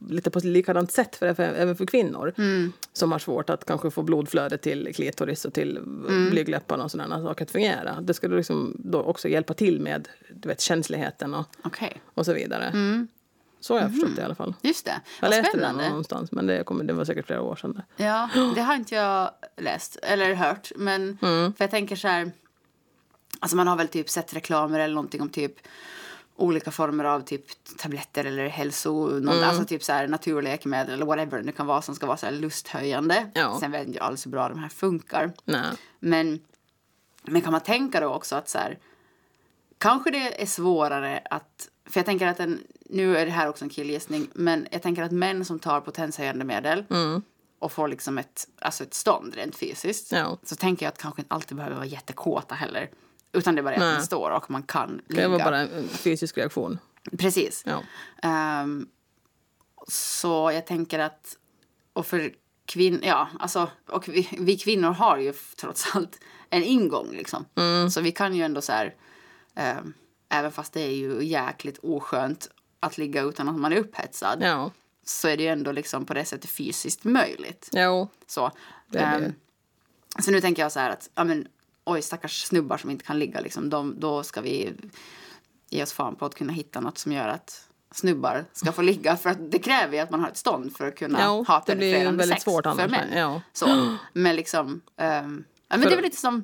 [0.09, 2.73] lite på likadant sätt för, även för kvinnor Mm.
[2.93, 6.31] som har svårt att kanske få blodflöde till klitoris och till Mm.
[6.31, 8.01] blygdläpparna och sådana saker att fungera.
[8.01, 12.33] Det ska liksom då också hjälpa till med du vet, känsligheten och, Okej, och så
[12.33, 12.73] vidare.
[13.61, 14.55] Så har jag förstått det i alla fall.
[14.63, 15.01] just det.
[15.21, 15.51] Jag läste Mm.
[15.61, 15.89] spännande.
[15.89, 17.83] någonstans, men det, kommer, det var säkert flera år sedan.
[17.97, 20.73] Ja, det har inte jag läst eller hört.
[20.77, 21.53] Men Mm.
[21.55, 22.33] för jag tänker så här.
[23.45, 25.53] Alltså man har väl typ sett reklamer eller någonting om typ
[26.37, 27.45] olika former av typ
[27.79, 29.49] tabletter eller hälso, någon, Mm.
[29.49, 33.31] alltså typ så här naturläkemedel eller whatever det kan vara som ska vara så lusthöjande.
[33.35, 33.57] Ja.
[33.61, 35.33] Sen vet jag alls hur bra de här funkar.
[35.45, 35.67] Nej.
[36.01, 36.41] Men,
[37.23, 38.79] men kan man tänka då också att så här,
[39.79, 43.65] kanske det är svårare att, för jag tänker att en, nu är det här också
[43.65, 46.85] en killgissning, men jag tänker att män som tar potenshöjande medel,
[47.59, 50.39] och får liksom ett, alltså ett stånd rent fysiskt Ja.
[50.43, 52.91] så tänker jag att kanske inte alltid behöver vara jättekåta heller.
[53.35, 53.93] Utan det är bara att Nej.
[53.95, 55.29] man står och man kan Det ligga.
[55.29, 56.79] var bara en fysisk reaktion.
[57.19, 57.63] Precis.
[57.67, 57.83] Ja.
[58.23, 58.89] Ehm,
[59.89, 61.37] så jag tänker att,
[61.93, 62.35] och för
[62.67, 66.21] kvinnor, ja alltså, och vi, vi kvinnor har ju trots allt
[66.51, 67.45] en ingång liksom.
[67.55, 67.91] Mm.
[67.91, 68.95] Så vi kan ju ändå så här,
[69.55, 69.93] ehm,
[70.29, 72.49] även fast det är ju jäkligt oskönt
[72.81, 74.71] att ligga utan att man är upphetsad, Ja.
[75.07, 77.69] så är det ju ändå liksom på det sättet fysiskt möjligt.
[77.73, 78.09] Jo.
[78.27, 78.51] Så,
[78.89, 79.05] Det det.
[79.05, 79.33] ehm,
[80.19, 81.49] så nu tänker jag så här att, ja men,
[81.85, 84.73] oj stackars snubbar som inte kan ligga liksom, de, då ska vi
[85.71, 89.17] ge oss fan på att kunna hitta något som gör att snubbar ska få ligga.
[89.17, 91.61] För att det kräver ju att man har ett stånd för att kunna Ja, ha
[91.61, 93.09] penetrerande väldigt sex svårt för män.
[93.15, 93.43] ja.
[93.53, 96.43] Så, men liksom, ehm, ja, men För- det är väl lite som,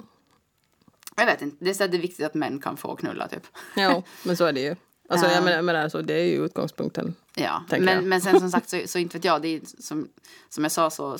[1.16, 3.46] jag vet inte, det är, så det är viktigt att män kan få knulla typ.
[3.76, 4.76] Ja, men så är det ju.
[5.08, 5.40] Alltså, jag Ja.
[5.40, 7.14] menar, jag menar, alltså, det är ju utgångspunkten.
[7.34, 7.96] Ja, Tänker jag.
[7.96, 9.42] men, men sen som sagt så, så inte vet jag.
[9.42, 10.08] Det är, som,
[10.48, 11.16] som jag sa så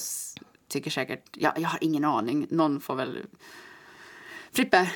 [0.69, 2.47] tycker säkert, ja, jag har ingen aning.
[2.51, 3.19] Någon får väl...
[4.53, 4.91] Frippe,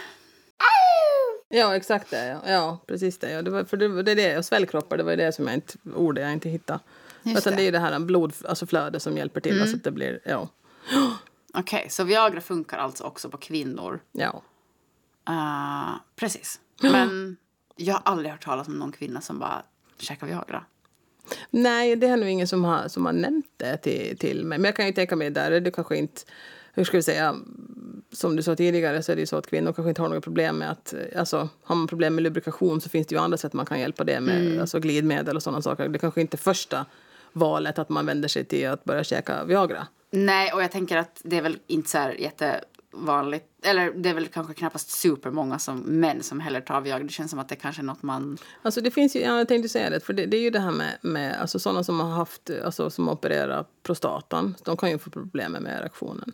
[1.54, 2.26] Ja, exakt det.
[2.26, 3.30] Ja, ja precis det.
[3.30, 5.46] Ja, det, var, för det, det är det, och svällkroppar, det var ju det som
[5.46, 6.80] jag inte, ordet jag inte hittade.
[7.22, 7.62] Just Utan det.
[7.62, 9.60] det är det här blod, alltså flöde som hjälper till.
[9.60, 10.48] Alltså att det blir, ja.
[11.54, 14.00] okej, så Viagra funkar alltså också på kvinnor.
[14.12, 14.42] ja.
[15.30, 16.60] Uh, precis.
[16.82, 17.36] Men
[17.76, 19.62] jag har aldrig hört talas om någon kvinna som bara
[19.98, 20.64] käkar Viagra.
[21.50, 24.58] Nej, det är nog ingen som har, som har nämnt det till, till mig.
[24.58, 26.22] Men jag kan ju tänka mig, där är det kanske inte...
[26.72, 27.36] Hur ska vi säga?
[28.14, 30.24] Som du sa tidigare så är det ju så att kvinnor kanske inte har något
[30.24, 30.94] problem med att...
[31.16, 34.04] Alltså, har man problem med lubrikation så finns det ju andra sätt man kan hjälpa
[34.04, 34.60] det med.
[34.60, 35.88] Alltså glidmedel och sådana saker.
[35.88, 36.86] Det kanske inte är första
[37.32, 39.86] valet att man vänder sig till att börja käka Viagra.
[40.10, 42.20] Nej, och jag tänker att det är väl inte så här
[42.94, 43.46] jättevanligt.
[43.62, 47.04] Eller det är väl kanske knappast supermånga som män som heller tar Viagra.
[47.04, 48.38] Det känns som att det kanske är något man...
[48.62, 50.60] Alltså det finns ju, ja, jag tänkte säga det, för det, det är ju det
[50.60, 54.98] här med, med alltså sådana som har haft, alltså som opererar prostatan, de kan ju
[54.98, 56.32] få problem med erektionen.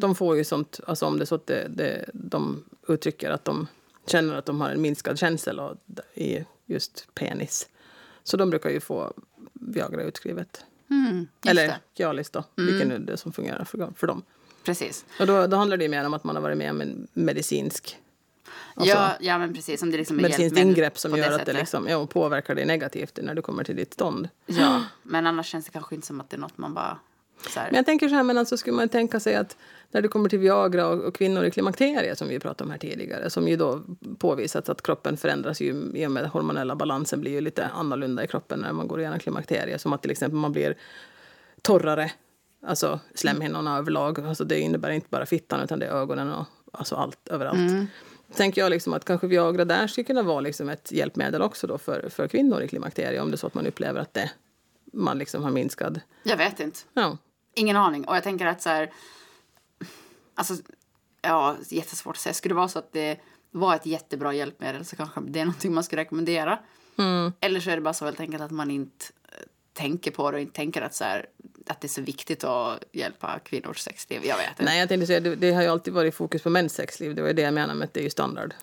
[0.00, 3.44] De får ju sånt, alltså om det är så att det, det, de uttrycker att
[3.44, 3.66] de
[4.06, 5.76] känner att de har en minskad känsel och,
[6.14, 7.68] i just penis.
[8.24, 9.12] Så de brukar ju få
[9.52, 10.64] Viagra utskrivet.
[10.90, 11.78] Mm, Eller.
[11.96, 14.22] Cialis då, vilken är det som fungerar för, för dem.
[14.68, 15.04] Precis.
[15.20, 17.08] Och då, då handlar det ju mer om att man har varit med om en
[17.12, 17.98] medicinsk
[18.74, 19.82] Alltså- ja, ja, men precis.
[19.82, 23.18] Om det liksom är medicinskt ingrepp som gör att det liksom, ja, påverkar dig negativt
[23.22, 24.28] när du kommer till ditt stånd.
[24.46, 26.98] Ja, men annars känns det kanske inte som att det är något man bara...
[27.54, 29.56] Men jag tänker så här, men alltså skulle man tänka sig att
[29.90, 32.78] när det kommer till Viagra och, och kvinnor i klimakteriet som vi pratade om här
[32.78, 33.82] tidigare, som ju då
[34.18, 38.26] påvisats att kroppen förändras ju i och med hormonella balansen blir ju lite annorlunda i
[38.26, 39.80] kroppen när man går igenom klimakteriet.
[39.80, 40.76] Som att till exempel man blir
[41.62, 42.10] torrare,
[42.62, 44.20] alltså slemhinnorna överlag.
[44.20, 47.90] Alltså det innebär inte bara fittan utan det är ögonen och alltså allt överallt.
[48.34, 51.78] Tänker jag liksom att kanske Viagra där skulle kunna vara liksom ett hjälpmedel också då
[51.78, 54.30] för, för kvinnor i klimakteriet om det är så att man upplever att det,
[54.92, 56.00] man liksom har minskad...
[56.22, 56.78] Jag vet inte.
[56.94, 57.18] Ja.
[57.54, 58.04] Ingen aning.
[58.04, 58.92] Och jag tänker att så här...
[60.34, 60.54] Alltså,
[61.22, 62.34] ja, jättesvårt att säga.
[62.34, 65.74] Skulle det vara så att det var ett jättebra hjälpmedel så kanske det är någonting
[65.74, 66.58] man skulle rekommendera.
[66.98, 67.32] Mm.
[67.40, 70.36] Eller så är det bara så helt enkelt att man inte eh, tänker på det
[70.36, 71.26] och inte tänker att, så här,
[71.68, 74.20] att det är så viktigt att hjälpa kvinnors sexliv.
[74.24, 74.64] Jag vet inte.
[74.64, 77.14] Nej, jag tänkte säga, det, det har ju alltid varit fokus på mäns sexliv.
[77.14, 78.54] Det var ju det jag menade med att det är ju standard.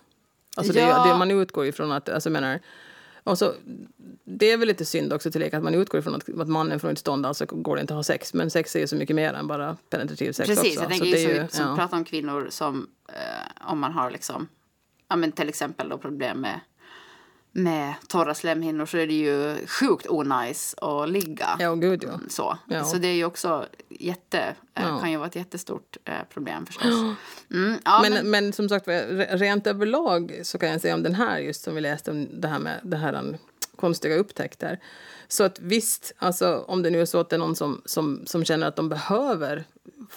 [0.56, 1.06] Alltså det, Ja.
[1.06, 2.60] det, man utgår ju från att, alltså menar,
[3.22, 3.54] och så,
[4.24, 6.90] det är väl lite synd också till att man utgår ifrån att, att mannen från
[6.90, 8.34] ett stånd alltså går det inte att ha sex.
[8.34, 10.80] Men sex är ju så mycket mer än bara penetrativ sex Precis, också.
[10.80, 11.76] jag tänker så det ju som, som ja.
[11.76, 14.48] pratar om kvinnor som eh, om man har liksom,
[15.08, 16.60] ja men till exempel då problem med,
[17.56, 21.56] med torra slemhinnor så är det ju sjukt onajs att ligga.
[21.58, 22.20] Ja, gud ja.
[22.28, 22.58] Så.
[22.66, 22.84] Ja.
[22.84, 24.38] så det är ju också jätte,
[24.74, 24.98] eh, Ja.
[24.98, 26.94] kan ju vara ett jättestort eh, problem förstås.
[27.50, 31.02] Mm, ja, men, men, men, som sagt re- rent överlag så kan jag säga om
[31.02, 33.36] den här just som vi läste om det här med det här um,
[33.76, 34.80] konstiga upptäckter.
[35.28, 38.22] Så att visst, alltså om det nu är så att det är någon som, som,
[38.26, 39.64] som känner att de behöver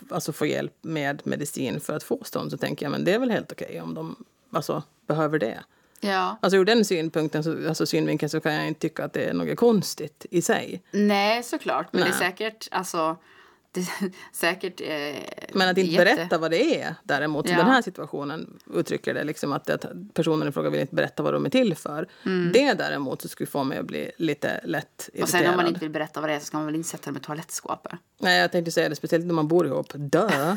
[0.09, 3.19] alltså få hjälp med medicin för att få stånd så tänker jag men det är
[3.19, 4.15] väl helt okej om de
[4.51, 5.59] alltså, behöver det.
[6.01, 6.37] Ja.
[6.41, 9.33] Alltså ur den synpunkten, så, alltså synvinkeln så kan jag inte tycka att det är
[9.33, 10.81] något konstigt i sig.
[10.91, 11.87] Nej, såklart.
[11.91, 12.19] Men det är Nej.
[12.19, 13.17] säkert, alltså,
[14.31, 14.87] säkert eh,
[15.53, 17.57] Men att inte jätte- berätta vad det är däremot, Ja.
[17.57, 21.33] den här situationen uttrycker det, liksom att, att personen i fråga vill inte berätta vad
[21.33, 22.07] de är till för.
[22.25, 22.51] Mm.
[22.53, 25.23] Det däremot så skulle få mig att bli lite lätt irriterad.
[25.23, 26.89] Och sen om man inte vill berätta vad det är så ska man väl inte
[26.89, 27.91] sätta det med toalettskåpet.
[28.19, 29.91] Nej, jag tänkte säga det, speciellt när man bor ihop.
[29.95, 30.55] Dö!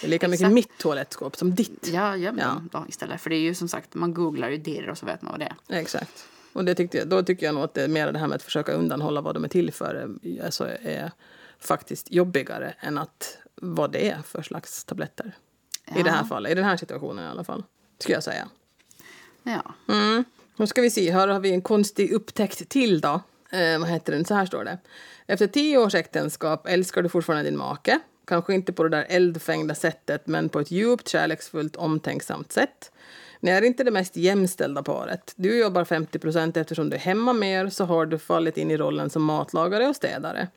[0.00, 1.88] Det är lika mycket mitt toalettskåp som ditt.
[1.92, 2.62] Ja, göm Ja.
[2.72, 3.20] dem istället.
[3.20, 5.40] För det är ju som sagt, man googlar ju dirr och så vet man vad
[5.40, 5.78] det är.
[5.80, 6.24] Exakt.
[6.52, 8.36] Och det tyckte jag, då tycker jag nog att det är mer det här med
[8.36, 11.10] att försöka undanhålla vad de är till för eh, alltså är
[11.60, 15.36] faktiskt jobbigare än att vad det är för slags tabletter.
[15.96, 16.28] I det här Ja.
[16.28, 17.64] fallet, i den här situationen i alla fall.
[17.98, 18.48] Skulle jag säga.
[19.42, 19.74] Ja.
[19.94, 20.24] Mm.
[20.56, 23.20] Nu ska vi se, här har vi en konstig upptäckt till då.
[23.50, 24.24] Eh, vad heter den?
[24.24, 24.78] Så här står det.
[25.26, 27.98] Efter tio års äktenskap älskar du fortfarande din make.
[28.24, 32.92] Kanske inte på det där eldfängda sättet, men på ett djupt, kärleksfullt, omtänksamt sätt.
[33.40, 35.32] Ni är inte det mest jämställda paret.
[35.36, 38.76] Du jobbar 50 procent eftersom du är hemma mer så har du fallit in i
[38.76, 40.48] rollen som matlagare och städare.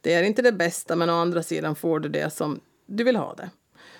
[0.00, 3.16] Det är inte det bästa, men å andra sidan får du det som du vill
[3.16, 3.50] ha det.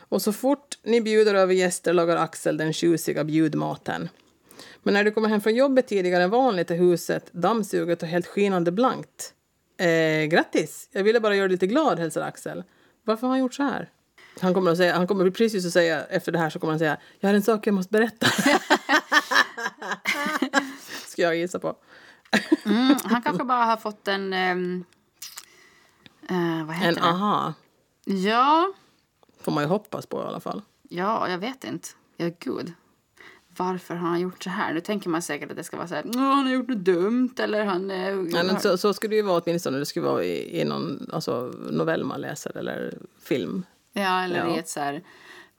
[0.09, 4.09] Och så fort ni bjuder över gäster lagar Axel den tjusiga bjudmaten.
[4.83, 8.27] Men när du kommer hem från jobbet tidigare än vanligt är huset dammsuget och helt
[8.27, 9.35] skinande blankt.
[9.77, 10.89] Eh, grattis!
[10.93, 12.65] Jag ville bara göra dig lite glad, hälsar Axel.
[13.05, 13.91] Varför har han gjort så här?
[14.41, 16.79] Han kommer, att säga, han kommer precis att säga, efter det här så kommer han
[16.79, 18.27] säga, jag har en sak jag måste berätta.
[21.07, 21.77] Ska jag gissa på.
[22.65, 24.33] Mm, han kanske bara har fått en...
[24.33, 24.85] Um,
[26.31, 27.01] uh, vad heter En det?
[27.03, 27.55] aha,
[28.05, 28.73] Ja,
[29.41, 30.63] får man ju hoppas på i alla fall.
[30.89, 31.89] ja, jag vet inte.
[32.17, 32.73] Ja, gud.
[33.57, 34.75] Varför har han gjort så här?
[34.75, 36.79] Nu tänker man säkert att det ska vara så här, "Åh, han har gjort något
[36.79, 37.91] dumt eller han...
[37.91, 40.65] eh, Ja, men så, så skulle det ju vara åtminstone det skulle vara i, i
[40.65, 43.65] någon alltså, novell man läser eller film.
[43.93, 44.57] Ja, eller Ja.
[44.57, 45.03] i ett så här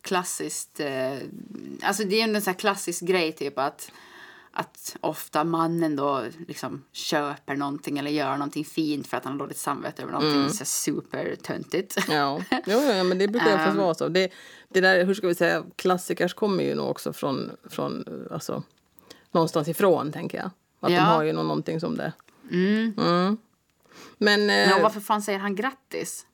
[0.01, 0.80] klassiskt...
[0.80, 1.18] Eh,
[1.84, 3.91] alltså det är ju en så här klassisk grej typ att,
[4.56, 9.39] att ofta mannen då liksom köper någonting eller gör någonting fint för att han har
[9.39, 10.49] dåligt samvete över någonting Mm.
[10.49, 11.97] så supertöntigt.
[12.10, 13.78] Ja, jo, jo, ja, men det brukar ju oftast Ehm.
[13.78, 14.08] vara så.
[14.08, 14.32] Det,
[14.70, 18.64] det där, hur ska vi säga, klassikers kommer ju nog också från, från alltså,
[19.32, 20.49] någonstans ifrån, tänker jag.
[20.80, 20.99] Att Ja.
[20.99, 22.14] de har ju nå- någonting som det.
[22.51, 22.93] Mm.
[22.97, 23.38] Mm.
[24.18, 26.26] Men, eh, Men varför fan säger han grattis?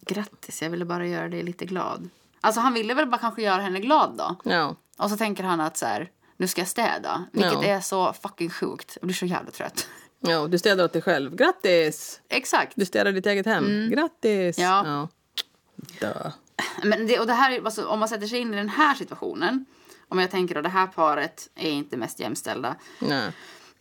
[0.00, 2.08] Grattis, jag ville bara göra dig lite glad.
[2.40, 4.50] Alltså han ville väl bara kanske göra henne glad då.
[4.50, 6.10] ja, Och så tänker han att så här,
[6.40, 7.24] nu ska jag städa.
[7.32, 7.64] Vilket Ja.
[7.64, 8.98] är så fucking sjukt.
[9.00, 9.88] Jag blir så jävla trött.
[10.20, 11.36] ja, du städar åt dig själv.
[11.36, 12.20] Grattis!
[12.28, 12.72] Exakt.
[12.76, 13.90] Du städar ditt eget hem.
[13.90, 14.58] Grattis!
[14.58, 14.82] Ja.
[14.86, 15.08] ja.
[16.00, 16.30] Dö.
[16.84, 18.94] Men det, och det här, är- alltså, om man sätter sig in i den här
[18.94, 19.64] situationen.
[20.08, 22.76] Om jag tänker att det här paret är inte mest jämställda.
[22.98, 23.32] Nej.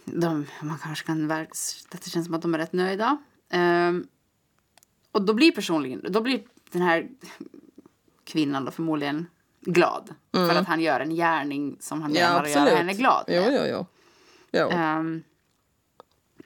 [0.06, 1.52] De, man kanske kan verka,
[1.92, 3.18] det känns som att de är rätt nöjda.
[3.52, 4.08] Ehm,
[5.12, 7.08] och då blir personligen, då blir den här
[8.24, 9.28] kvinnan då förmodligen
[9.62, 10.10] glad.
[10.34, 12.22] För att han gör en gärning som han Mm.
[12.24, 12.78] Ja, menar att göra absolut.
[12.78, 13.54] henne glad Jo, med.
[13.54, 13.86] jo, jo.
[14.52, 14.70] jo.
[14.70, 15.24] Ehm,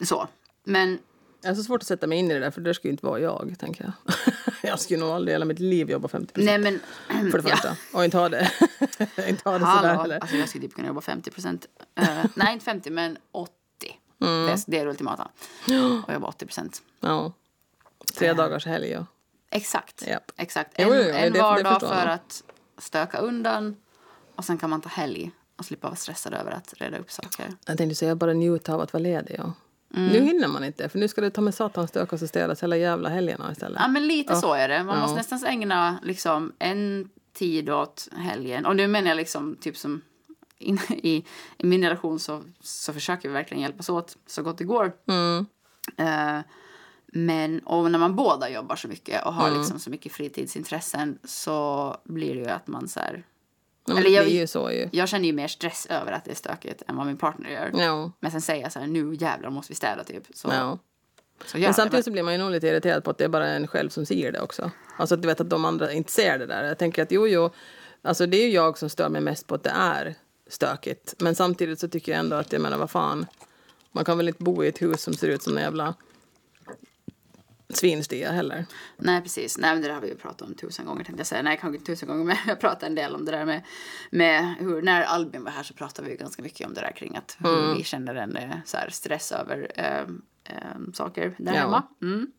[0.02, 0.28] så.
[0.64, 1.00] Men
[1.42, 3.06] Jag har så svårt att sätta mig in i det där, för det skulle inte
[3.06, 4.16] vara jag, tänker jag.
[4.70, 6.80] jag skulle nog aldrig hela mitt liv jobba 50 nej men.
[7.32, 7.76] för det första.
[7.94, 8.52] Och inte ha det,
[9.28, 10.20] inte ha det sådär heller.
[10.20, 11.66] alltså jag skulle typ kunna jobba 50 procent.
[12.36, 13.54] nej, inte 50, men 80.
[14.22, 14.46] Mm.
[14.46, 15.28] Det, är, det är det ultimata.
[16.08, 16.82] Och jobba 80 procent.
[17.00, 17.34] Ja.
[18.16, 19.06] Tre dagars helg, ja.
[19.52, 20.08] Exakt.
[20.08, 20.32] Japp.
[20.38, 20.72] Exakt.
[20.78, 22.44] Jo, En, jo, jo, en det- det vardag för att
[22.84, 23.76] stöka undan.
[24.36, 27.54] Och sen kan man ta helg och slippa vara stressad över att reda upp saker.
[27.66, 29.36] Jag tänkte säga bara njuta av att vara ledig.
[29.38, 29.54] Ja.
[29.96, 30.08] Mm.
[30.10, 32.78] Nu hinner man inte, för nu ska det ta med satan stökas och städas hela
[32.78, 33.80] jävla helgerna istället.
[33.82, 34.40] Ja, men lite Ja.
[34.42, 34.84] så är det.
[34.84, 35.02] Man Ja.
[35.02, 38.66] måste nästan ägna liksom, en tid åt helgen.
[38.66, 40.02] Och nu menar jag liksom typ som
[40.58, 41.26] in, i,
[41.58, 44.92] i min relation så, så försöker vi verkligen hjälpas åt så gott det går.
[45.08, 45.46] Mm.
[45.98, 46.44] Eh,
[47.16, 49.60] men och när man båda jobbar så mycket och har Mm.
[49.60, 53.24] liksom så mycket fritidsintressen så blir det ju att man så här...
[53.88, 54.90] Men Eller det jag- ju så ju.
[54.92, 57.72] Jag känner ju mer stress över att det är stökigt än vad min partner gör.
[57.74, 58.12] Ja.
[58.20, 60.24] Men sen säger jag så här, nu jävlar måste vi städa typ.
[60.34, 60.80] Så, ja.
[61.46, 63.48] så Men samtidigt så blir man ju nog lite irriterad på att det är bara
[63.48, 64.72] en själv som ser det också.
[64.98, 66.64] Alltså att du vet att de andra inte ser det där.
[66.64, 67.50] Jag tänker att jo, jo,
[68.02, 70.16] alltså det är ju jag som stör mig mest på att det är
[70.48, 71.14] stökigt.
[71.20, 73.26] Men samtidigt så tycker jag ändå att, jag menar vad fan,
[73.92, 75.94] man kan väl inte bo i ett hus som ser ut som en jävla
[77.78, 78.66] svinstia heller.
[78.98, 79.58] Nej, precis.
[79.58, 81.42] Nej, men det där har vi ju pratat om tusen gånger tänkte jag säga.
[81.42, 83.62] Nej, kanske inte tusen gånger, men jag pratade en del om det där med,
[84.10, 86.92] med hur, när Albin var här så pratade vi ju ganska mycket om det där
[86.92, 87.78] kring att hur Mm.
[87.78, 89.98] vi känner en eh, så här, stress över eh,
[90.56, 91.60] eh, saker där Ja.
[91.60, 91.84] hemma.
[92.02, 92.32] Mm.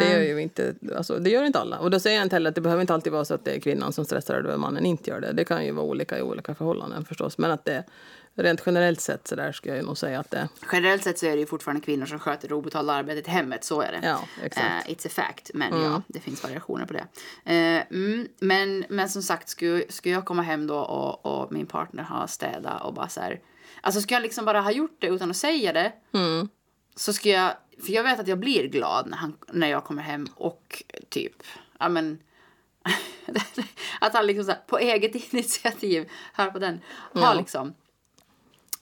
[0.00, 1.78] Det gör ju inte, alltså, det gör inte alla.
[1.78, 3.50] Och då säger jag inte heller att det behöver inte alltid vara så att det
[3.56, 5.32] är kvinnan som stressar över mannen inte gör det.
[5.32, 7.38] Det kan ju vara olika i olika förhållanden förstås.
[7.38, 7.84] Men att det
[8.42, 11.30] rent generellt sett så där ska jag nog säga att det, Generellt sett så är
[11.30, 14.00] det ju fortfarande kvinnor som sköter det obetalda arbetet i hemmet, så är det.
[14.06, 14.88] ja exakt.
[14.88, 17.06] Eh, it's a fact, men ja, det finns variationer på det.
[17.44, 21.66] Eh, mm, men, men som sagt, skulle, skulle jag komma hem då och, och min
[21.66, 23.40] partner har städat och bara så här...
[23.80, 26.48] Alltså skulle jag liksom bara ha gjort det utan att säga det Mm.
[26.96, 27.52] så skulle jag...
[27.86, 31.42] För jag vet att jag blir glad när, han, när jag kommer hem och typ...
[31.78, 32.18] Ja men...
[34.00, 36.80] att han liksom så här, på eget initiativ, hör på den,
[37.12, 37.34] har Ja.
[37.34, 37.74] liksom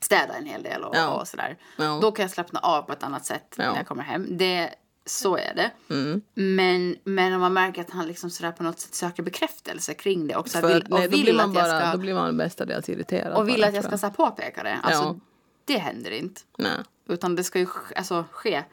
[0.07, 1.09] städat en hel del och, Ja.
[1.09, 1.57] och sådär.
[1.77, 1.99] Ja.
[2.03, 3.71] Då kan jag slappna av på ett annat sätt Ja.
[3.71, 4.37] när jag kommer hem.
[4.37, 4.75] Det,
[5.07, 5.95] så är det.
[5.95, 6.23] Mm.
[6.35, 10.27] Men, men om man märker att han liksom sådär på något sätt söker bekräftelse kring
[10.27, 11.99] det och, så här För, vill, nej, och då vill blir man bara, ska, då
[11.99, 13.37] blir man mestadels irriterad.
[13.37, 14.79] och vill att jag ska så påpeka det.
[14.83, 15.21] Alltså.
[15.65, 16.41] Det händer inte.
[16.59, 16.79] Nej.
[17.09, 18.65] Utan det ska ju alltså, ske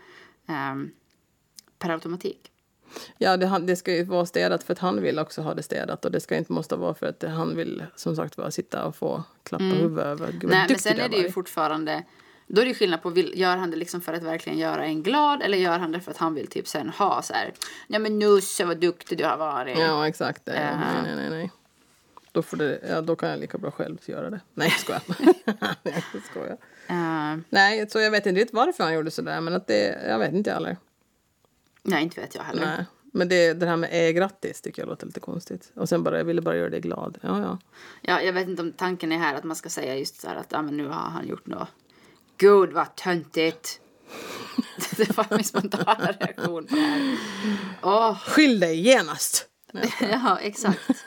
[0.48, 0.92] ehm,
[1.80, 2.52] per automatik.
[3.18, 6.06] Ja, det, det ska ju vara städat för att han vill också ha det städat
[6.06, 8.96] och det ska inte måste vara för att han vill som sagt bara sitta och
[8.96, 10.32] få klappa huvudet över.
[10.32, 10.50] Gud, Mm.
[10.58, 12.04] Nej, men sen är det ju fortfarande
[12.48, 15.04] Då är det skillnad på, vill, gör han det liksom för att verkligen göra en
[15.04, 17.54] glad eller gör han det för att han vill typ sen ha så här,
[17.88, 19.80] nej men Nusse vad duktig du har varit.
[19.80, 20.46] Ja, exakt.
[20.46, 20.52] Det.
[20.52, 20.80] Eh.
[20.80, 21.52] Nej, nej, nej, nej.
[22.32, 24.40] Då, får det, ja, då kan jag lika bra själv göra det.
[24.54, 25.02] Nej, jag skojar.
[26.14, 26.58] jag skojar.
[26.88, 30.20] Eh, Nej, så jag vet inte riktigt varför han gjorde sådär, men att det, jag
[30.20, 30.78] vet inte heller.
[31.84, 32.66] Nej, inte vet jag heller.
[32.66, 32.86] Nej.
[33.16, 35.72] Men det, det här med är grattis tycker jag låter lite konstigt.
[35.76, 37.18] Och sen bara, jag ville bara göra dig glad.
[37.22, 37.58] Ja, ja.
[38.02, 40.36] Ja, jag vet inte om tanken är här att man ska säga just så här
[40.36, 41.68] att ah, men nu har han gjort något.
[42.38, 43.80] Gud vad töntigt.
[44.98, 47.18] det var min spontana reaktion på det här.
[47.84, 49.50] Åh, Skyll dig genast!
[50.00, 51.06] Ja, exakt.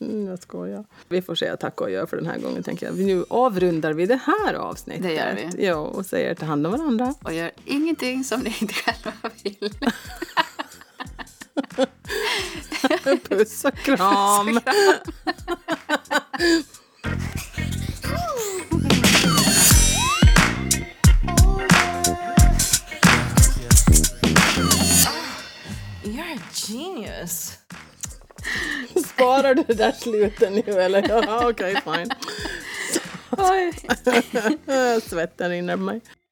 [0.00, 0.84] Mm, jag skojar.
[1.08, 2.98] Vi får säga tack och gör för den här gången tänker jag.
[2.98, 5.02] Nu avrundar vi det här avsnittet.
[5.02, 5.66] Det gör vi.
[5.66, 7.14] Ja, och säger ta hand om varandra.
[7.22, 9.12] Och gör ingenting som ni inte själva
[9.42, 9.70] vill.
[13.28, 14.60] Puss och kram!
[26.04, 27.58] You're a genius.
[29.06, 31.08] Sparar du det där slutet nu eller?
[31.08, 32.10] Ja, okej, fine.
[33.30, 33.72] Oj.
[35.08, 36.00] Svetten rinner på mig.